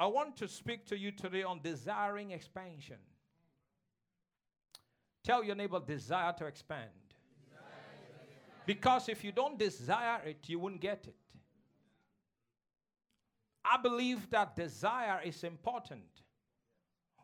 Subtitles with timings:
[0.00, 2.98] I want to speak to you today on desiring expansion.
[5.24, 6.90] Tell your neighbor, desire to expand.
[8.64, 11.16] Because if you don't desire it, you won't get it.
[13.64, 16.22] I believe that desire is important.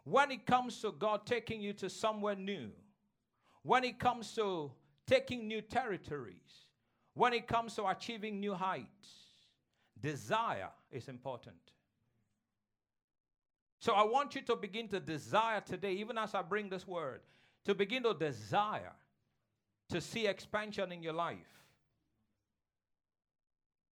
[0.04, 2.70] When it comes to God taking you to somewhere new,
[3.62, 4.72] when it comes to
[5.06, 6.66] taking new territories,
[7.14, 9.09] when it comes to achieving new heights,
[10.00, 11.56] desire is important.
[13.84, 17.20] So I want you to begin to desire today, even as I bring this word,
[17.66, 18.95] to begin to desire
[19.91, 21.66] to see expansion in your life.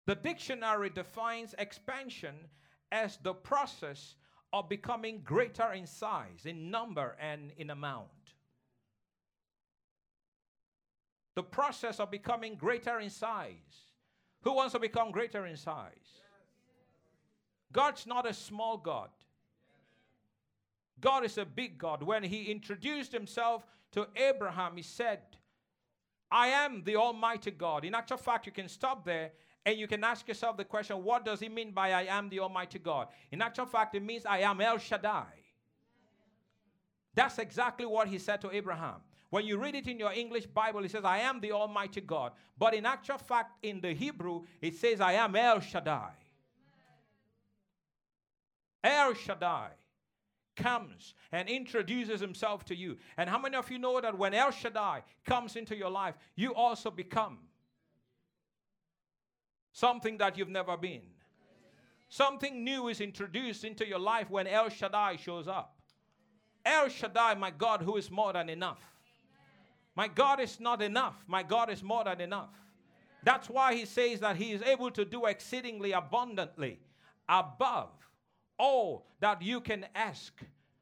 [0.05, 2.35] The dictionary defines expansion
[2.93, 4.17] as the process
[4.53, 8.11] of becoming greater in size, in number, and in amount.
[11.35, 13.87] The process of becoming greater in size.
[14.43, 16.21] Who wants to become greater in size?
[17.73, 19.09] God's not a small God.
[21.01, 22.03] God is a big God.
[22.03, 25.21] When he introduced himself to Abraham, he said,
[26.31, 27.85] I am the Almighty God.
[27.85, 29.33] In actual fact, you can stop there
[29.65, 32.41] and you can ask yourself the question what does he mean by I am the
[32.41, 33.09] Almighty God?
[33.31, 35.27] In actual fact, it means I am El Shaddai.
[37.15, 38.97] That's exactly what he said to Abraham.
[39.31, 42.33] When you read it in your English Bible, it says, I am the Almighty God.
[42.59, 46.13] But in actual fact, in the Hebrew, it says, I am El Shaddai.
[48.85, 49.71] El Shaddai
[50.59, 52.99] comes and introduces himself to you.
[53.17, 56.55] And how many of you know that when El Shaddai comes into your life, you
[56.55, 57.39] also become
[59.73, 61.03] something that you've never been.
[62.11, 65.77] Something new is introduced into your life when El Shaddai shows up.
[66.65, 68.81] El Shaddai, my God, who is more than enough.
[69.95, 71.17] My God is not enough.
[71.27, 72.51] My God is more than enough.
[73.23, 76.79] That's why he says that he is able to do exceedingly abundantly
[77.29, 77.91] above
[78.59, 80.33] all that you can ask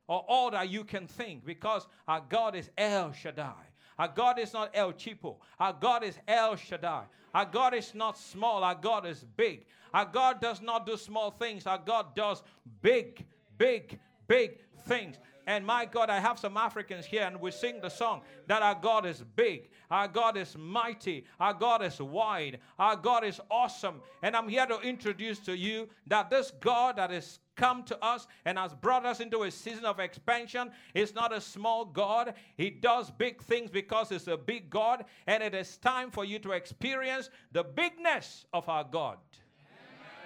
[0.08, 3.54] or all that you can think because our God is El Shaddai.
[3.98, 5.36] Our God is not El Cheapo.
[5.58, 7.04] Our God is El Shaddai.
[7.34, 8.62] Our God is not small.
[8.62, 9.66] Our God is big.
[9.92, 11.66] Our God does not do small things.
[11.66, 12.42] Our God does
[12.82, 13.24] big,
[13.56, 13.98] big,
[14.28, 15.16] big things.
[15.46, 18.74] And my God, I have some Africans here, and we sing the song that our
[18.74, 24.00] God is big, our God is mighty, our God is wide, our God is awesome.
[24.22, 28.26] And I'm here to introduce to you that this God that is come to us
[28.44, 30.70] and has brought us into a season of expansion.
[30.94, 32.34] It's not a small God.
[32.56, 35.04] He does big things because it's a big God.
[35.26, 39.18] And it is time for you to experience the bigness of our God.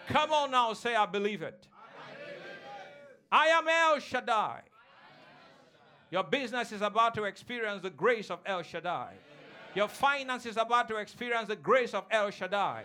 [0.08, 0.22] Amen.
[0.22, 1.68] Come on now, say, I believe it.
[1.72, 3.18] I, believe it.
[3.30, 4.62] I am El Shaddai.
[6.10, 9.12] Your business is about to experience the grace of El Shaddai.
[9.74, 12.82] Your finance is about to experience the grace of El Shaddai.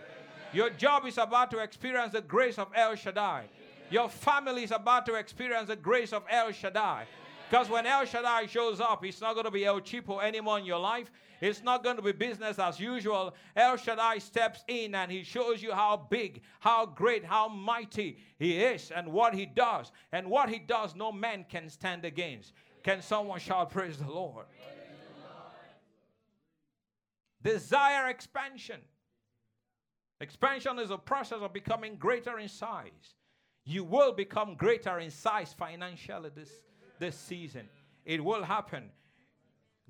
[0.52, 3.46] Your job is about to experience the grace of El Shaddai.
[3.90, 7.06] Your family is about to experience the grace of El Shaddai.
[7.50, 10.64] Because when El Shaddai shows up, it's not going to be El Cheapo anymore in
[10.64, 11.10] your life.
[11.40, 13.34] It's not going to be business as usual.
[13.54, 18.58] El Shaddai steps in and he shows you how big, how great, how mighty he
[18.58, 19.92] is and what he does.
[20.12, 22.52] And what he does, no man can stand against.
[22.86, 24.46] Can someone shout, Praise the Lord?
[27.42, 28.80] Desire expansion.
[30.20, 33.16] Expansion is a process of becoming greater in size.
[33.64, 36.50] You will become greater in size financially this,
[37.00, 37.68] this season.
[38.04, 38.84] It will happen.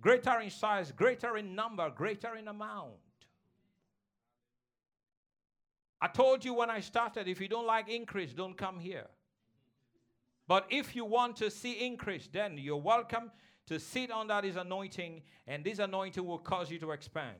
[0.00, 2.94] Greater in size, greater in number, greater in amount.
[6.00, 9.08] I told you when I started if you don't like increase, don't come here.
[10.48, 13.30] But if you want to see increase, then you're welcome
[13.66, 17.36] to sit under this anointing, and this anointing will cause you to expand.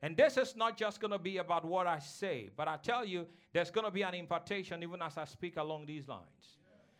[0.00, 3.04] And this is not just going to be about what I say, but I tell
[3.04, 6.58] you, there's going to be an impartation even as I speak along these lines.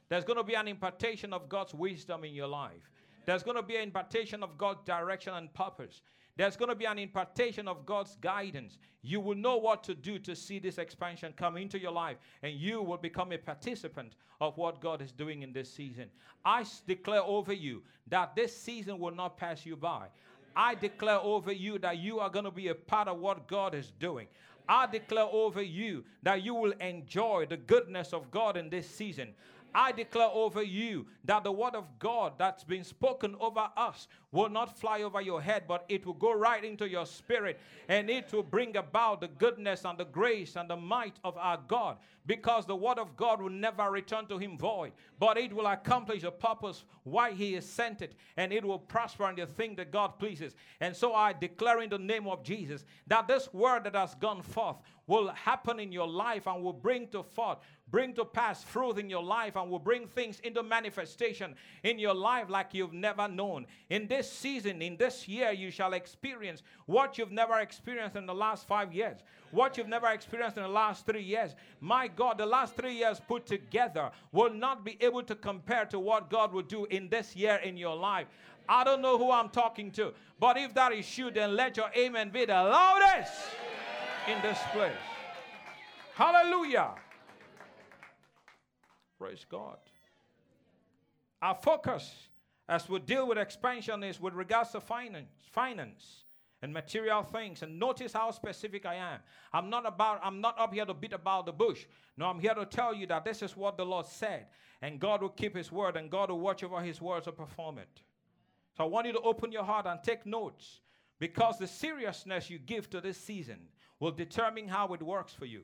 [0.08, 2.90] There's going to be an impartation of God's wisdom in your life.
[3.24, 6.02] There's going to be an impartation of God's direction and purpose.
[6.38, 8.78] There's going to be an impartation of God's guidance.
[9.02, 12.54] You will know what to do to see this expansion come into your life, and
[12.54, 16.06] you will become a participant of what God is doing in this season.
[16.44, 20.06] I declare over you that this season will not pass you by.
[20.54, 23.74] I declare over you that you are going to be a part of what God
[23.74, 24.28] is doing.
[24.68, 29.34] I declare over you that you will enjoy the goodness of God in this season.
[29.74, 34.48] I declare over you that the word of God that's been spoken over us will
[34.48, 38.32] not fly over your head, but it will go right into your spirit and it
[38.32, 42.66] will bring about the goodness and the grace and the might of our God because
[42.66, 46.30] the word of God will never return to him void, but it will accomplish the
[46.30, 50.18] purpose why he has sent it and it will prosper in the thing that God
[50.18, 50.54] pleases.
[50.80, 54.42] And so I declare in the name of Jesus that this word that has gone
[54.42, 54.76] forth
[55.08, 57.58] will happen in your life and will bring to forth,
[57.90, 62.14] bring to pass fruit in your life and will bring things into manifestation in your
[62.14, 63.66] life like you've never known.
[63.90, 68.34] In this season, in this year, you shall experience what you've never experienced in the
[68.34, 69.18] last five years,
[69.50, 71.56] what you've never experienced in the last three years.
[71.80, 75.98] My God, the last three years put together will not be able to compare to
[75.98, 78.26] what God will do in this year in your life.
[78.68, 81.90] I don't know who I'm talking to, but if that is you, then let your
[81.96, 83.32] amen be the loudest
[84.28, 84.92] in this place.
[86.14, 86.90] Hallelujah.
[89.18, 89.78] Praise God.
[91.40, 92.28] Our focus
[92.68, 96.24] as we deal with expansion is with regards to finance, finance
[96.60, 97.62] and material things.
[97.62, 99.20] And notice how specific I am.
[99.52, 101.86] I'm not about, I'm not up here to beat about the bush.
[102.16, 104.46] No, I'm here to tell you that this is what the Lord said.
[104.82, 107.78] And God will keep his word, and God will watch over his words to perform
[107.78, 108.02] it.
[108.76, 110.80] So I want you to open your heart and take notes
[111.18, 113.58] because the seriousness you give to this season
[114.00, 115.62] will determine how it works for you.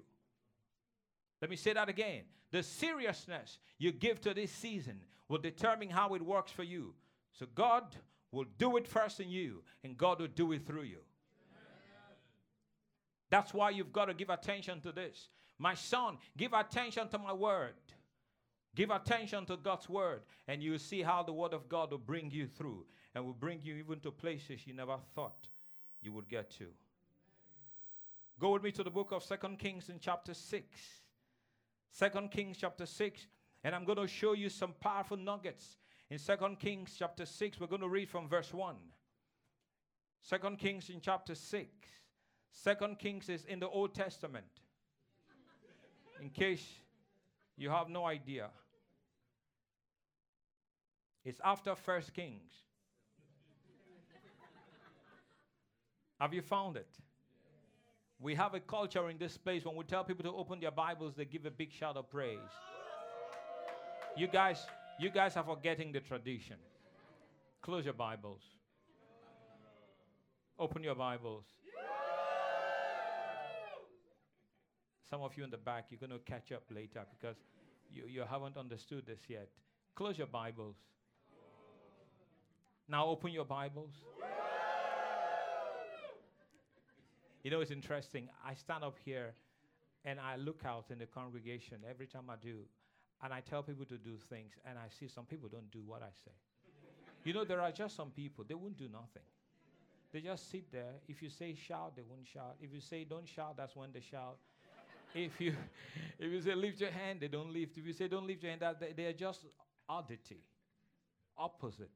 [1.41, 2.23] Let me say that again.
[2.51, 6.95] The seriousness you give to this season will determine how it works for you.
[7.33, 7.97] So God
[8.31, 10.99] will do it first in you, and God will do it through you.
[13.31, 15.29] That's why you've got to give attention to this.
[15.59, 17.75] My son, give attention to my word.
[18.75, 22.31] Give attention to God's word, and you'll see how the word of God will bring
[22.31, 25.49] you through and will bring you even to places you never thought
[26.03, 26.67] you would get to.
[28.39, 30.81] Go with me to the book of Second Kings in chapter 6.
[31.91, 33.27] Second Kings chapter 6,
[33.63, 35.77] and I'm going to show you some powerful nuggets.
[36.11, 38.75] In Second Kings chapter 6, we're going to read from verse 1.
[40.21, 41.69] Second Kings in chapter 6.
[42.51, 44.47] Second Kings is in the Old Testament.
[46.21, 46.67] in case
[47.57, 48.49] you have no idea.
[51.25, 52.53] It's after First Kings.
[56.21, 56.89] Have you found it?
[58.21, 61.15] We have a culture in this place when we tell people to open their Bibles,
[61.17, 62.39] they give a big shout of praise.
[64.17, 64.65] You guys,
[64.99, 66.57] you guys are forgetting the tradition.
[67.61, 68.43] Close your Bibles.
[70.59, 71.45] Open your Bibles.
[75.11, 77.37] Some of you in the back, you're going to catch up later because
[77.93, 79.49] you, you haven't understood this yet.
[79.95, 80.77] Close your Bibles.
[82.89, 83.93] Now open your Bibles.
[87.45, 88.29] You know, it's interesting.
[88.45, 89.35] I stand up here
[90.05, 92.61] and I look out in the congregation every time I do,
[93.23, 96.03] and I tell people to do things, and I see some people don't do what
[96.03, 96.33] I say.
[97.23, 99.23] you know, there are just some people, they won't do nothing.
[100.11, 100.95] They just sit there.
[101.07, 102.57] If you say shout, they won't shout.
[102.61, 104.39] If you say don't shout, that's when they shout.
[105.15, 105.55] if you
[106.19, 107.77] if you say lift your hand, they don't lift.
[107.77, 109.45] If you say don't lift your hand, that they, they are just
[109.89, 110.39] oddity,
[111.37, 111.91] opposite.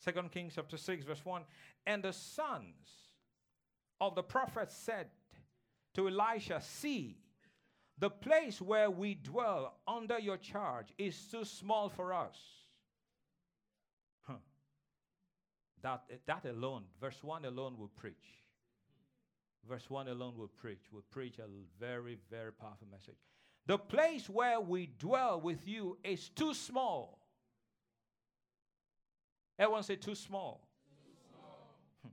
[0.00, 1.42] Second Kings chapter 6, verse 1.
[1.86, 2.88] And the sons
[4.00, 5.08] of the prophets said
[5.94, 7.18] to Elisha, See,
[7.98, 12.36] the place where we dwell under your charge is too small for us.
[14.22, 14.34] Huh.
[15.82, 18.14] That, that alone, verse 1 alone will preach.
[19.68, 21.44] Verse 1 alone will preach, will preach a
[21.78, 23.18] very, very powerful message.
[23.66, 27.19] The place where we dwell with you is too small
[29.60, 30.66] Everyone say too small.
[31.04, 31.68] Too small.
[32.02, 32.08] Hmm.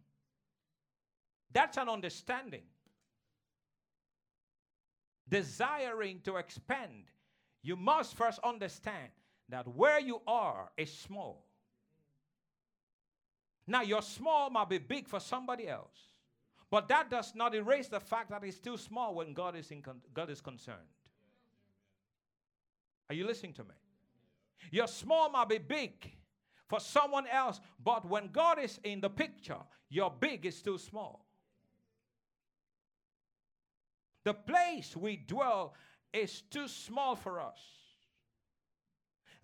[1.53, 2.63] That's an understanding.
[5.29, 7.06] Desiring to expand,
[7.63, 9.09] you must first understand
[9.47, 11.45] that where you are is small.
[13.66, 16.11] Now, your small might be big for somebody else,
[16.69, 19.81] but that does not erase the fact that it's too small when God is, in
[19.81, 20.77] con- God is concerned.
[23.09, 23.75] Are you listening to me?
[24.69, 26.17] Your small might be big,
[26.68, 27.59] for someone else.
[27.83, 29.59] But when God is in the picture,
[29.90, 31.26] your big is too small.
[34.24, 35.74] The place we dwell
[36.12, 37.59] is too small for us.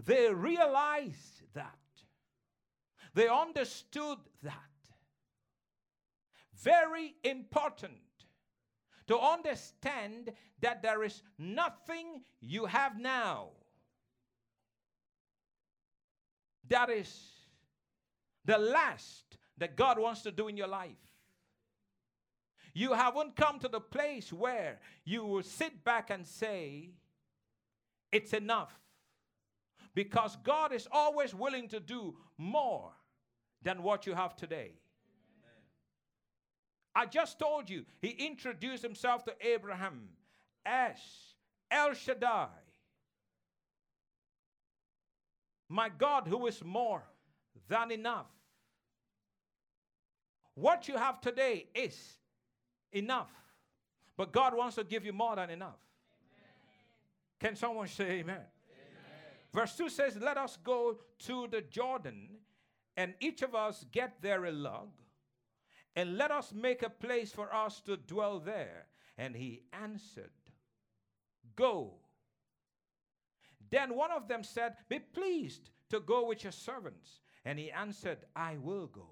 [0.03, 1.77] They realized that.
[3.13, 4.53] They understood that.
[6.55, 7.93] Very important
[9.07, 13.49] to understand that there is nothing you have now
[16.69, 17.31] that is
[18.45, 20.97] the last that God wants to do in your life.
[22.73, 26.89] You haven't come to the place where you will sit back and say,
[28.11, 28.73] It's enough.
[29.93, 32.91] Because God is always willing to do more
[33.61, 34.71] than what you have today.
[36.95, 40.09] I just told you, He introduced Himself to Abraham
[40.65, 40.97] as
[41.69, 42.47] El Shaddai
[45.73, 47.01] my God, who is more
[47.67, 48.27] than enough.
[50.53, 52.19] What you have today is
[52.91, 53.31] enough.
[54.15, 55.79] But God wants to give you more than enough.
[56.29, 56.53] Amen.
[57.39, 58.35] Can someone say amen?
[58.35, 58.45] amen?
[59.51, 62.29] Verse 2 says, Let us go to the Jordan,
[62.95, 64.89] and each of us get there a log,
[65.95, 68.85] and let us make a place for us to dwell there.
[69.17, 70.29] And he answered,
[71.55, 71.95] Go.
[73.73, 77.21] Then one of them said, Be pleased to go with your servants.
[77.43, 79.07] And he answered, I will go.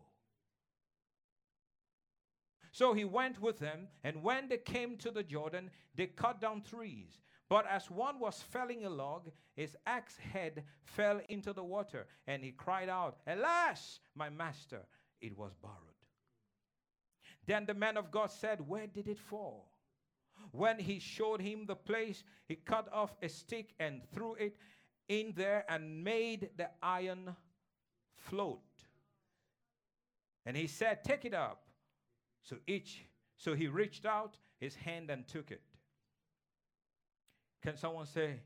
[2.72, 6.62] So he went with them, and when they came to the Jordan, they cut down
[6.62, 7.22] trees.
[7.50, 12.44] But as one was felling a log, his axe head fell into the water, and
[12.44, 14.82] he cried out, Alas, my master,
[15.22, 15.78] it was borrowed.
[17.48, 19.71] Then the man of God said, Where did it fall?
[20.52, 24.58] When he showed him the place, he cut off a stick and threw it
[25.08, 27.36] in there and made the iron
[28.16, 28.62] float.
[30.46, 31.64] And he said, Take it up.
[32.44, 33.06] So each,
[33.38, 35.62] so he reached out his hand and took it.
[37.62, 38.40] Can someone say,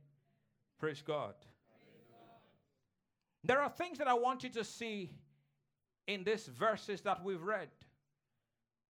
[0.80, 1.36] Praise God?
[3.44, 5.12] There are things that I want you to see
[6.08, 7.70] in these verses that we've read.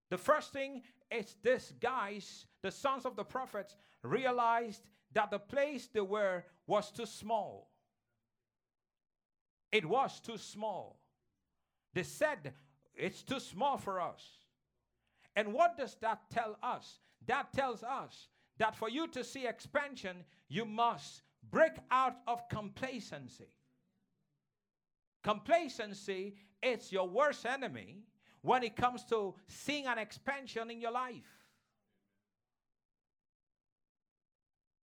[0.09, 4.81] The first thing is this guys, the sons of the prophets, realized
[5.13, 7.69] that the place they were was too small.
[9.71, 10.99] It was too small.
[11.93, 12.53] They said,
[12.95, 14.23] It's too small for us.
[15.35, 16.99] And what does that tell us?
[17.27, 23.49] That tells us that for you to see expansion, you must break out of complacency.
[25.23, 28.03] Complacency is your worst enemy
[28.45, 31.31] when it comes to seeing an expansion in your life.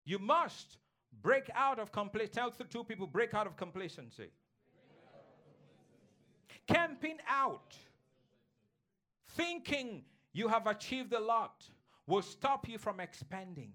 [0.07, 0.79] You must
[1.23, 2.33] break out of complacency.
[2.33, 4.31] Tell the two people, break out of complacency.
[6.67, 7.77] Camping out,
[9.37, 11.69] thinking you have achieved a lot,
[12.07, 13.73] will stop you from expanding.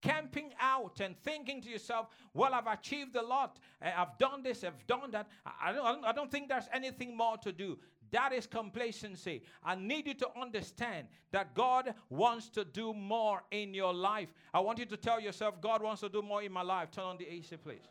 [0.00, 3.58] Camping out and thinking to yourself, well, I've achieved a lot.
[3.82, 5.28] Eh, I've done this, I've done that.
[5.60, 7.78] I don't, I don't think there's anything more to do.
[8.10, 9.42] That is complacency.
[9.62, 14.28] I need you to understand that God wants to do more in your life.
[14.54, 16.90] I want you to tell yourself, God wants to do more in my life.
[16.90, 17.82] Turn on the AC, please.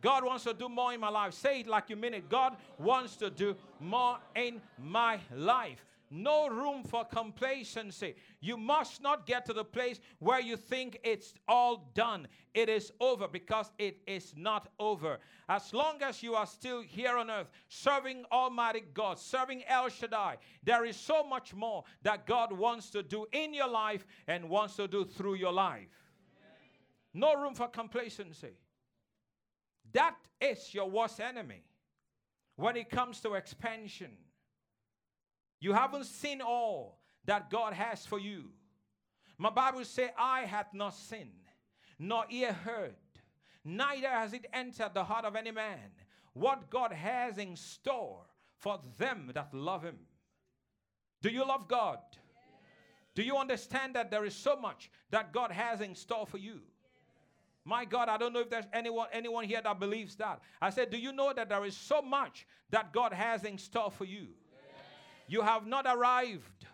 [0.00, 1.32] God wants to do more in my life.
[1.32, 2.28] Say it like you mean it.
[2.28, 5.84] God wants to do more in my life
[6.14, 8.14] no room for complacency.
[8.40, 12.28] You must not get to the place where you think it's all done.
[12.54, 15.18] It is over because it is not over.
[15.48, 20.36] As long as you are still here on earth, serving Almighty God, serving El Shaddai,
[20.62, 24.76] there is so much more that God wants to do in your life and wants
[24.76, 25.88] to do through your life.
[27.12, 28.56] No room for complacency.
[29.92, 31.62] That is your worst enemy
[32.56, 34.10] when it comes to expansion.
[35.64, 38.50] You haven't seen all that God has for you.
[39.38, 41.30] My Bible says, Eye hath not seen,
[41.98, 42.96] nor ear heard,
[43.64, 45.78] neither has it entered the heart of any man
[46.34, 48.26] what God has in store
[48.58, 49.96] for them that love him.
[51.22, 51.96] Do you love God?
[52.12, 52.20] Yes.
[53.14, 56.60] Do you understand that there is so much that God has in store for you?
[57.64, 60.42] My God, I don't know if there's anyone anyone here that believes that.
[60.60, 63.90] I said, do you know that there is so much that God has in store
[63.90, 64.26] for you?
[65.26, 66.66] You have not arrived.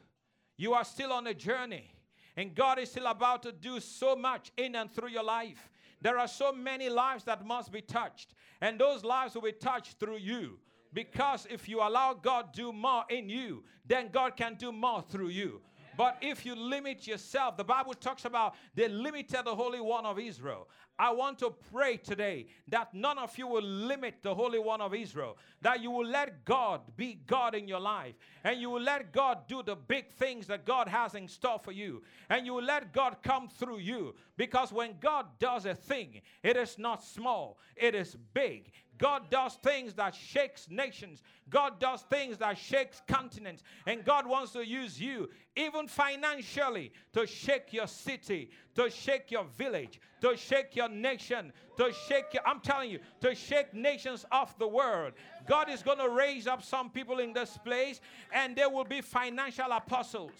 [0.56, 1.90] You are still on a journey.
[2.36, 5.70] And God is still about to do so much in and through your life.
[6.00, 8.34] There are so many lives that must be touched.
[8.60, 10.58] And those lives will be touched through you.
[10.92, 15.28] Because if you allow God do more in you, then God can do more through
[15.28, 15.60] you.
[16.00, 20.18] But if you limit yourself, the Bible talks about they limited the Holy One of
[20.18, 20.66] Israel.
[20.98, 24.94] I want to pray today that none of you will limit the Holy One of
[24.94, 28.14] Israel, that you will let God be God in your life,
[28.44, 31.72] and you will let God do the big things that God has in store for
[31.72, 34.14] you, and you will let God come through you.
[34.38, 38.72] Because when God does a thing, it is not small, it is big.
[39.00, 41.22] God does things that shakes nations.
[41.48, 43.62] God does things that shakes continents.
[43.86, 49.44] And God wants to use you, even financially, to shake your city, to shake your
[49.56, 54.56] village, to shake your nation, to shake your, I'm telling you, to shake nations of
[54.58, 55.14] the world.
[55.48, 58.02] God is going to raise up some people in this place,
[58.34, 60.32] and there will be financial apostles.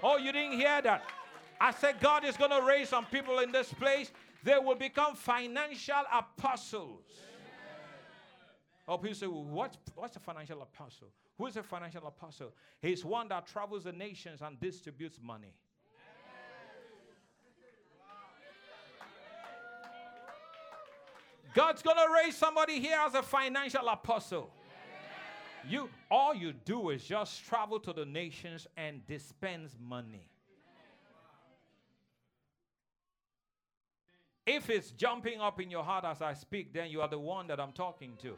[0.00, 1.02] Oh, you didn't hear that?
[1.60, 4.12] I said, God is going to raise some people in this place.
[4.44, 7.00] They will become financial apostles.
[8.88, 11.08] Oh, people say, well, what's, what's a financial apostle?
[11.38, 12.52] Who is a financial apostle?
[12.80, 15.54] He's one that travels the nations and distributes money.
[21.54, 24.50] God's going to raise somebody here as a financial apostle.
[25.68, 30.28] You all you do is just travel to the nations and dispense money.
[34.44, 37.46] If it's jumping up in your heart as I speak, then you are the one
[37.46, 38.36] that I'm talking to.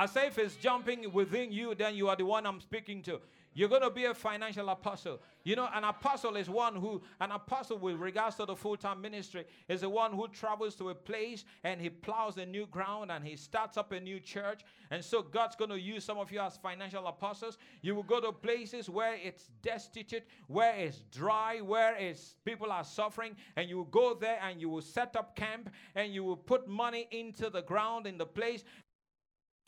[0.00, 3.20] I say if it's jumping within you, then you are the one I'm speaking to.
[3.52, 5.20] You're going to be a financial apostle.
[5.44, 9.02] You know, an apostle is one who, an apostle with regards to the full time
[9.02, 13.10] ministry, is the one who travels to a place and he plows a new ground
[13.10, 14.62] and he starts up a new church.
[14.90, 17.58] And so God's going to use some of you as financial apostles.
[17.82, 22.84] You will go to places where it's destitute, where it's dry, where it's people are
[22.84, 26.38] suffering, and you will go there and you will set up camp and you will
[26.38, 28.64] put money into the ground in the place.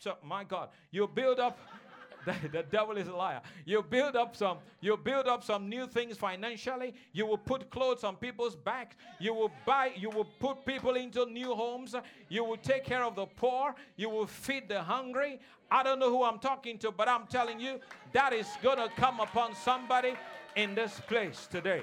[0.02, 1.60] So, my God, you build up.
[2.26, 3.40] the, the devil is a liar.
[3.64, 6.94] You build up some, you build up some new things financially.
[7.12, 8.96] You will put clothes on people's backs.
[9.20, 11.94] You will buy, you will put people into new homes.
[12.28, 13.76] You will take care of the poor.
[13.94, 15.38] You will feed the hungry.
[15.70, 17.78] I don't know who I'm talking to, but I'm telling you
[18.12, 20.14] that is going to come upon somebody
[20.56, 21.82] in this place today.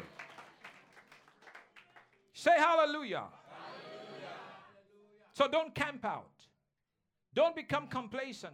[2.34, 3.28] Say hallelujah.
[3.28, 3.28] hallelujah.
[5.34, 6.38] So don't camp out.
[7.34, 8.54] Don't become complacent.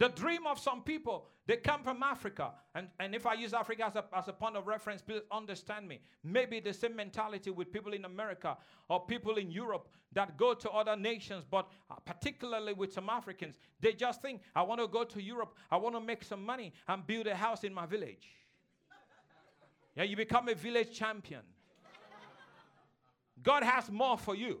[0.00, 2.52] The dream of some people, they come from Africa.
[2.74, 5.86] And, and if I use Africa as a, as a point of reference, please understand
[5.86, 6.00] me.
[6.24, 8.56] Maybe the same mentality with people in America
[8.88, 13.56] or people in Europe that go to other nations, but uh, particularly with some Africans,
[13.78, 16.72] they just think, I want to go to Europe, I want to make some money
[16.88, 18.26] and build a house in my village.
[19.94, 21.42] yeah, you become a village champion.
[23.42, 24.60] God has more for you.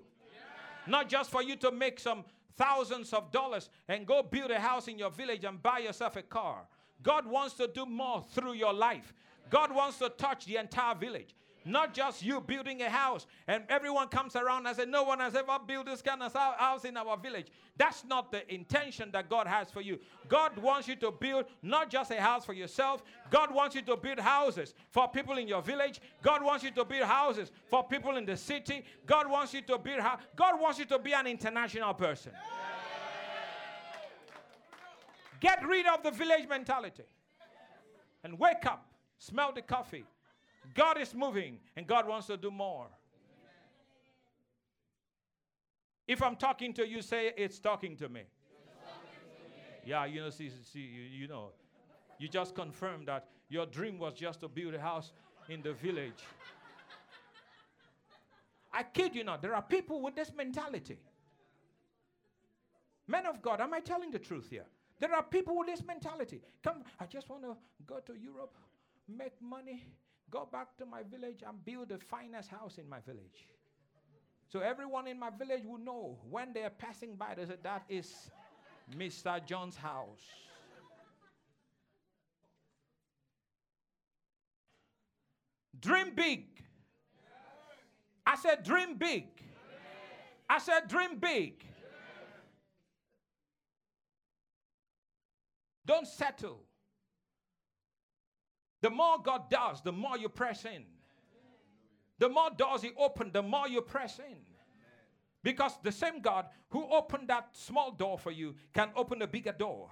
[0.86, 2.24] Not just for you to make some
[2.56, 6.22] thousands of dollars and go build a house in your village and buy yourself a
[6.22, 6.66] car.
[7.02, 9.14] God wants to do more through your life.
[9.48, 11.34] God wants to touch the entire village.
[11.64, 15.34] Not just you building a house and everyone comes around and says, No one has
[15.34, 17.48] ever built this kind of house in our village.
[17.76, 19.98] That's not the intention that God has for you.
[20.28, 23.96] God wants you to build not just a house for yourself, God wants you to
[23.96, 26.00] build houses for people in your village.
[26.22, 28.84] God wants you to build houses for people in the city.
[29.06, 30.00] God wants you to build
[30.36, 32.32] God wants you to be an international person.
[35.40, 37.04] Get rid of the village mentality
[38.22, 38.86] and wake up,
[39.18, 40.04] smell the coffee,
[40.74, 42.86] God is moving and God wants to do more.
[46.06, 48.22] If I'm talking to you, say it's talking to me.
[49.84, 51.50] Yeah, you know, see, see you, you know,
[52.18, 55.12] you just confirmed that your dream was just to build a house
[55.48, 56.22] in the village.
[58.72, 60.98] I kid you not, there are people with this mentality.
[63.08, 64.66] Men of God, am I telling the truth here?
[65.00, 66.40] There are people with this mentality.
[66.62, 68.54] Come, I just want to go to Europe,
[69.08, 69.84] make money,
[70.30, 73.48] go back to my village and build the finest house in my village.
[74.48, 78.30] So everyone in my village will know when they're passing by, they say, That is
[78.96, 79.44] Mr.
[79.44, 80.20] John's house.
[85.78, 86.46] Dream big.
[88.26, 89.26] I said, Dream big.
[90.48, 91.64] I said, Dream big.
[95.86, 96.60] Don't settle.
[98.80, 100.84] The more God does, the more you press in.
[102.18, 104.36] The more doors He opens, the more you press in.
[105.42, 109.52] Because the same God who opened that small door for you can open a bigger
[109.52, 109.88] door.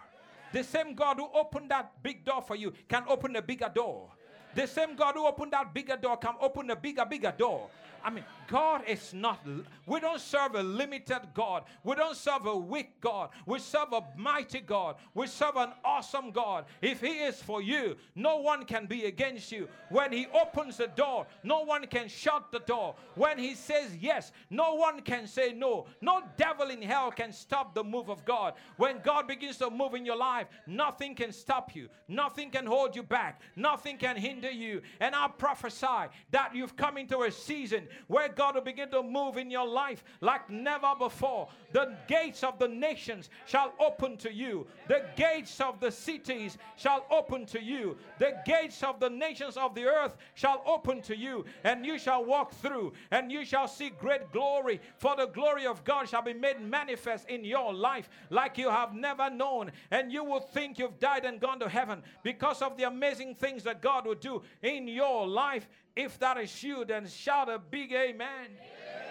[0.53, 4.11] The same God who opened that big door for you can open a bigger door.
[4.55, 7.69] The same God who opened that bigger door can open a bigger, bigger door.
[8.05, 9.41] I mean, God is not,
[9.85, 11.65] we don't serve a limited God.
[11.83, 13.31] We don't serve a weak God.
[13.45, 14.97] We serve a mighty God.
[15.15, 16.65] We serve an awesome God.
[16.81, 19.69] If He is for you, no one can be against you.
[19.91, 22.95] When He opens the door, no one can shut the door.
[23.17, 25.87] When He says yes, no one can say no.
[26.01, 28.55] No devil in hell can stop the move of God.
[28.77, 31.89] When God begins to move in your life, nothing can stop you.
[32.07, 33.43] Nothing can hold you back.
[33.57, 34.83] Nothing can hinder you.
[35.01, 39.37] And I prophesy that you've come into a season where God will begin to move
[39.37, 41.49] in your life like never before.
[41.73, 47.05] The gates of the nations shall open to you, the gates of the cities shall
[47.11, 51.45] open to you, the gates of the nations of the earth shall open to you,
[51.65, 54.81] and you shall walk through, and you shall see great glory.
[54.99, 58.95] For the glory of God shall be made manifest in your life like you have
[58.95, 62.85] never known, and you will think you've died and gone to heaven because of the
[62.85, 64.28] amazing things that God will do
[64.63, 68.21] in your life if that is you, then shout a big amen.
[68.21, 69.09] amen.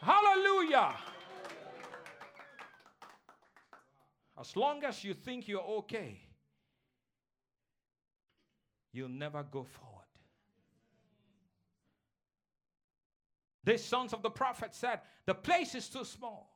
[0.00, 0.94] Hallelujah.
[4.40, 6.20] As long as you think you're okay,
[8.92, 10.04] you'll never go forward.
[13.64, 16.48] The sons of the prophet said, The place is too small.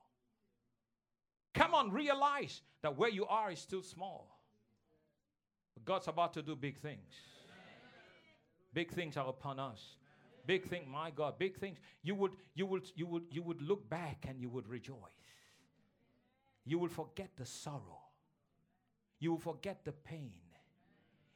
[1.55, 4.32] Come on, realize that where you are is too small.
[5.85, 7.15] God's about to do big things.
[8.73, 9.97] Big things are upon us.
[10.47, 11.79] Big thing, my God, big things.
[12.03, 14.97] You would, you would, you would, you would look back and you would rejoice.
[16.65, 18.01] You will forget the sorrow.
[19.21, 20.33] You will forget the pain.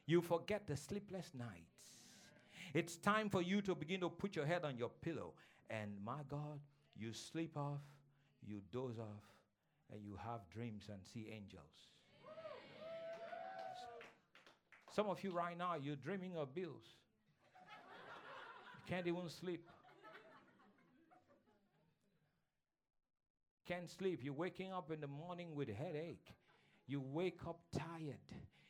[0.05, 1.77] You forget the sleepless nights.
[2.73, 5.33] It's time for you to begin to put your head on your pillow.
[5.69, 6.59] And my God,
[6.97, 7.81] you sleep off,
[8.45, 9.23] you doze off,
[9.91, 11.96] and you have dreams and see angels.
[14.97, 16.95] Some of you right now, you're dreaming of bills.
[18.73, 19.63] You can't even sleep.
[23.67, 24.21] Can't sleep.
[24.23, 26.33] You're waking up in the morning with headache.
[26.87, 28.25] You wake up tired.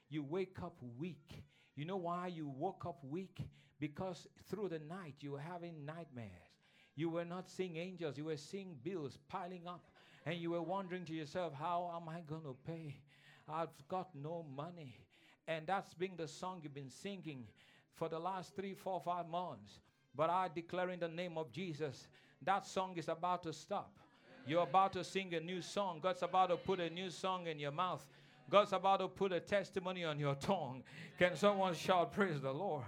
[0.10, 1.46] You wake up weak.
[1.78, 3.40] You know why you woke up weak?
[3.80, 6.52] Because through the night you were having nightmares.
[6.98, 9.86] You were not seeing angels, you were seeing bills piling up.
[10.26, 12.98] And you were wondering to yourself, how am I going to pay?
[13.48, 15.07] I've got no money.
[15.48, 17.46] And that's been the song you've been singing
[17.96, 19.80] for the last three, four, five months.
[20.16, 22.08] But I declare in the name of Jesus,
[22.42, 23.92] that song is about to stop.
[24.46, 26.00] You're about to sing a new song.
[26.02, 28.06] God's about to put a new song in your mouth.
[28.50, 30.84] God's about to put a testimony on your tongue.
[31.20, 32.84] Can someone shout, Praise the Lord?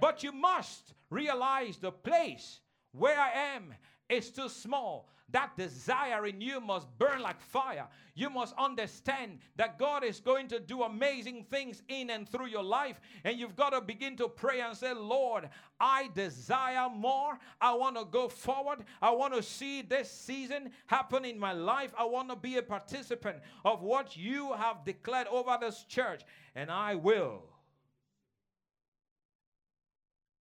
[0.00, 2.60] But you must realize the place
[2.92, 3.74] where I am
[4.08, 7.86] is too small that desire in you must burn like fire.
[8.14, 12.62] You must understand that God is going to do amazing things in and through your
[12.62, 12.98] life.
[13.24, 17.38] And you've got to begin to pray and say, Lord, I desire more.
[17.60, 18.84] I want to go forward.
[19.02, 21.92] I want to see this season happen in my life.
[21.98, 26.22] I want to be a participant of what you have declared over this church.
[26.54, 27.42] And I will.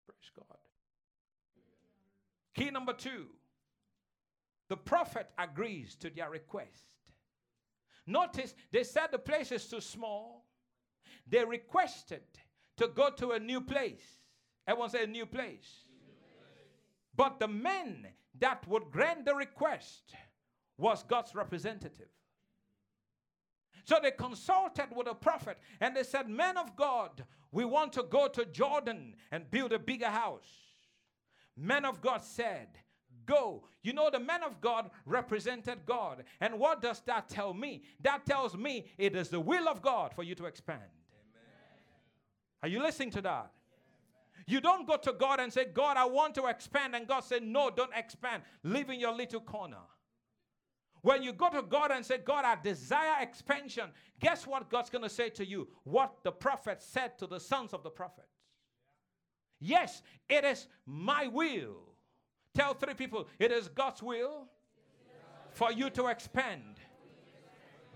[0.07, 0.57] Praise God.
[2.55, 3.27] Key number two
[4.69, 6.83] the prophet agrees to their request.
[8.05, 10.45] Notice they said the place is too small.
[11.27, 12.23] They requested
[12.77, 14.19] to go to a new place.
[14.67, 15.81] Everyone say a new place.
[17.15, 18.07] But the men
[18.39, 20.13] that would grant the request
[20.77, 22.09] was God's representative.
[23.83, 28.03] So they consulted with a prophet and they said, Men of God, we want to
[28.03, 30.49] go to Jordan and build a bigger house.
[31.55, 32.67] Men of God said,
[33.27, 33.63] go.
[33.83, 36.23] You know, the man of God represented God.
[36.41, 37.83] And what does that tell me?
[38.01, 40.79] That tells me it is the will of God for you to expand.
[40.81, 41.45] Amen.
[42.63, 43.51] Are you listening to that?
[44.47, 46.95] You don't go to God and say, God, I want to expand.
[46.95, 48.43] And God said, No, don't expand.
[48.63, 49.77] Live in your little corner.
[51.01, 55.03] When you go to God and say, God, I desire expansion, guess what God's going
[55.03, 55.67] to say to you?
[55.83, 58.27] What the prophet said to the sons of the prophets.
[59.59, 61.86] Yes, it is my will
[62.57, 64.47] Tell three people it is God's will
[65.51, 66.79] for you to expand.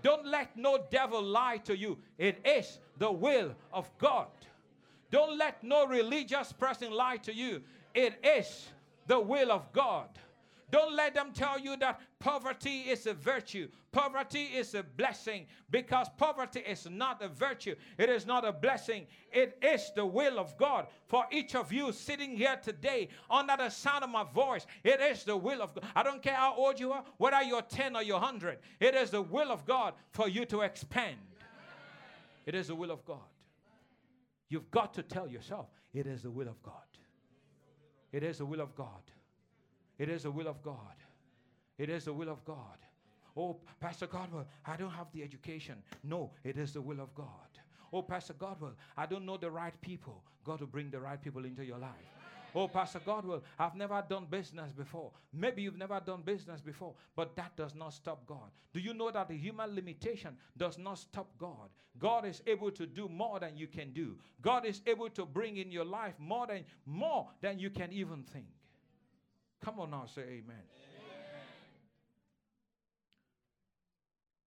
[0.02, 1.98] Don't let no devil lie to you.
[2.16, 4.28] It is the will of God.
[5.10, 7.62] Don't let no religious person lie to you.
[7.92, 8.68] It is
[9.08, 10.10] the will of God.
[10.72, 13.68] Don't let them tell you that poverty is a virtue.
[13.92, 17.74] Poverty is a blessing because poverty is not a virtue.
[17.98, 19.06] It is not a blessing.
[19.30, 23.68] It is the will of God for each of you sitting here today under the
[23.68, 24.66] sound of my voice.
[24.82, 25.84] It is the will of God.
[25.94, 28.58] I don't care how old you are, whether you're 10 or you're 100.
[28.80, 31.18] It is the will of God for you to expand.
[32.46, 33.18] It is the will of God.
[34.48, 36.72] You've got to tell yourself, it is the will of God.
[38.10, 39.02] It is the will of God.
[40.02, 40.96] It is the will of God.
[41.78, 42.56] It is the will of God.
[43.36, 45.76] Oh, Pastor Godwill, I don't have the education.
[46.02, 47.28] No, it is the will of God.
[47.92, 50.24] Oh, Pastor Godwill, I don't know the right people.
[50.44, 52.10] God will bring the right people into your life.
[52.52, 55.12] Oh, Pastor Godwill, I've never done business before.
[55.32, 58.50] Maybe you've never done business before, but that does not stop God.
[58.74, 61.70] Do you know that the human limitation does not stop God?
[62.00, 64.16] God is able to do more than you can do.
[64.40, 68.24] God is able to bring in your life more than more than you can even
[68.24, 68.46] think.
[69.64, 70.42] Come on now, say amen.
[70.48, 70.62] amen.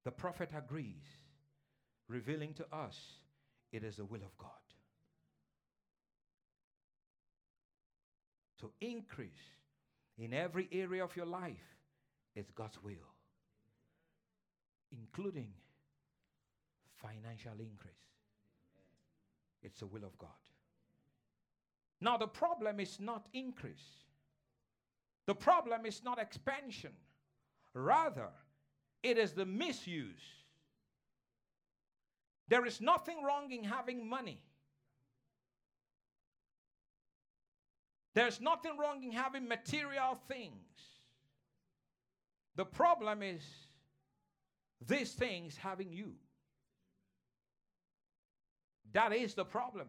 [0.03, 1.05] The prophet agrees,
[2.07, 2.97] revealing to us
[3.71, 4.49] it is the will of God.
[8.59, 9.31] To increase
[10.17, 11.77] in every area of your life
[12.35, 12.93] is God's will,
[14.91, 15.49] including
[16.95, 17.93] financial increase.
[19.61, 20.29] It's the will of God.
[22.01, 24.04] Now, the problem is not increase.
[25.27, 26.91] The problem is not expansion,
[27.73, 28.29] rather,
[29.01, 30.21] it is the misuse.
[32.47, 34.39] There is nothing wrong in having money.
[38.13, 40.53] There's nothing wrong in having material things.
[42.55, 43.43] The problem is
[44.87, 46.13] these things having you.
[48.93, 49.87] That is the problem.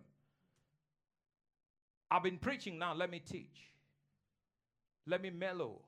[2.11, 3.71] I've been preaching now, let me teach.
[5.07, 5.83] Let me mellow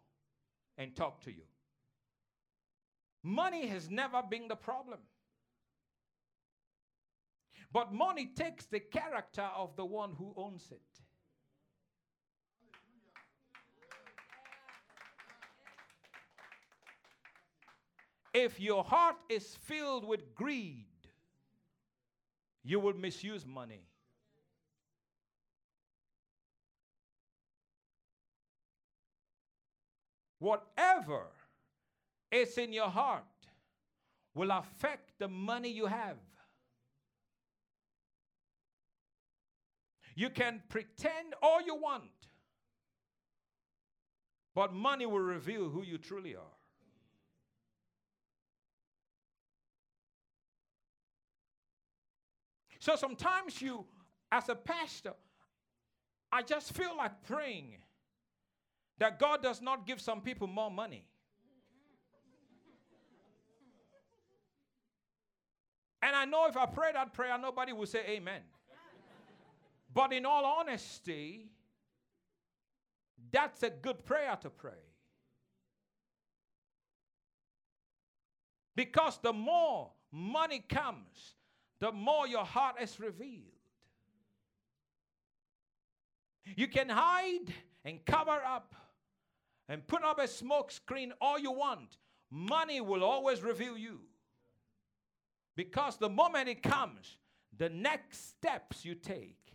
[0.77, 1.43] and talk to you.
[3.23, 5.01] Money has never been the problem.
[7.73, 10.81] But money takes the character of the one who owns it.
[18.33, 20.87] If your heart is filled with greed,
[22.63, 23.88] you will misuse money.
[30.39, 31.27] Whatever
[32.31, 33.25] is in your heart
[34.35, 36.17] will affect the money you have.
[40.15, 42.11] You can pretend all you want,
[44.55, 46.43] but money will reveal who you truly are.
[52.81, 53.85] So sometimes you,
[54.31, 55.15] as a pastor,
[56.31, 57.77] I just feel like praying
[58.99, 61.05] that God does not give some people more money.
[66.03, 68.41] And I know if I pray that prayer, nobody will say amen.
[69.93, 71.51] but in all honesty,
[73.33, 74.73] that's a good prayer to pray.
[78.77, 81.35] Because the more money comes,
[81.81, 83.43] the more your heart is revealed.
[86.57, 87.53] You can hide
[87.85, 88.75] and cover up
[89.69, 91.99] and put up a smoke screen all you want,
[92.31, 94.01] money will always reveal you.
[95.57, 97.19] Because the moment it comes,
[97.57, 99.53] the next steps you take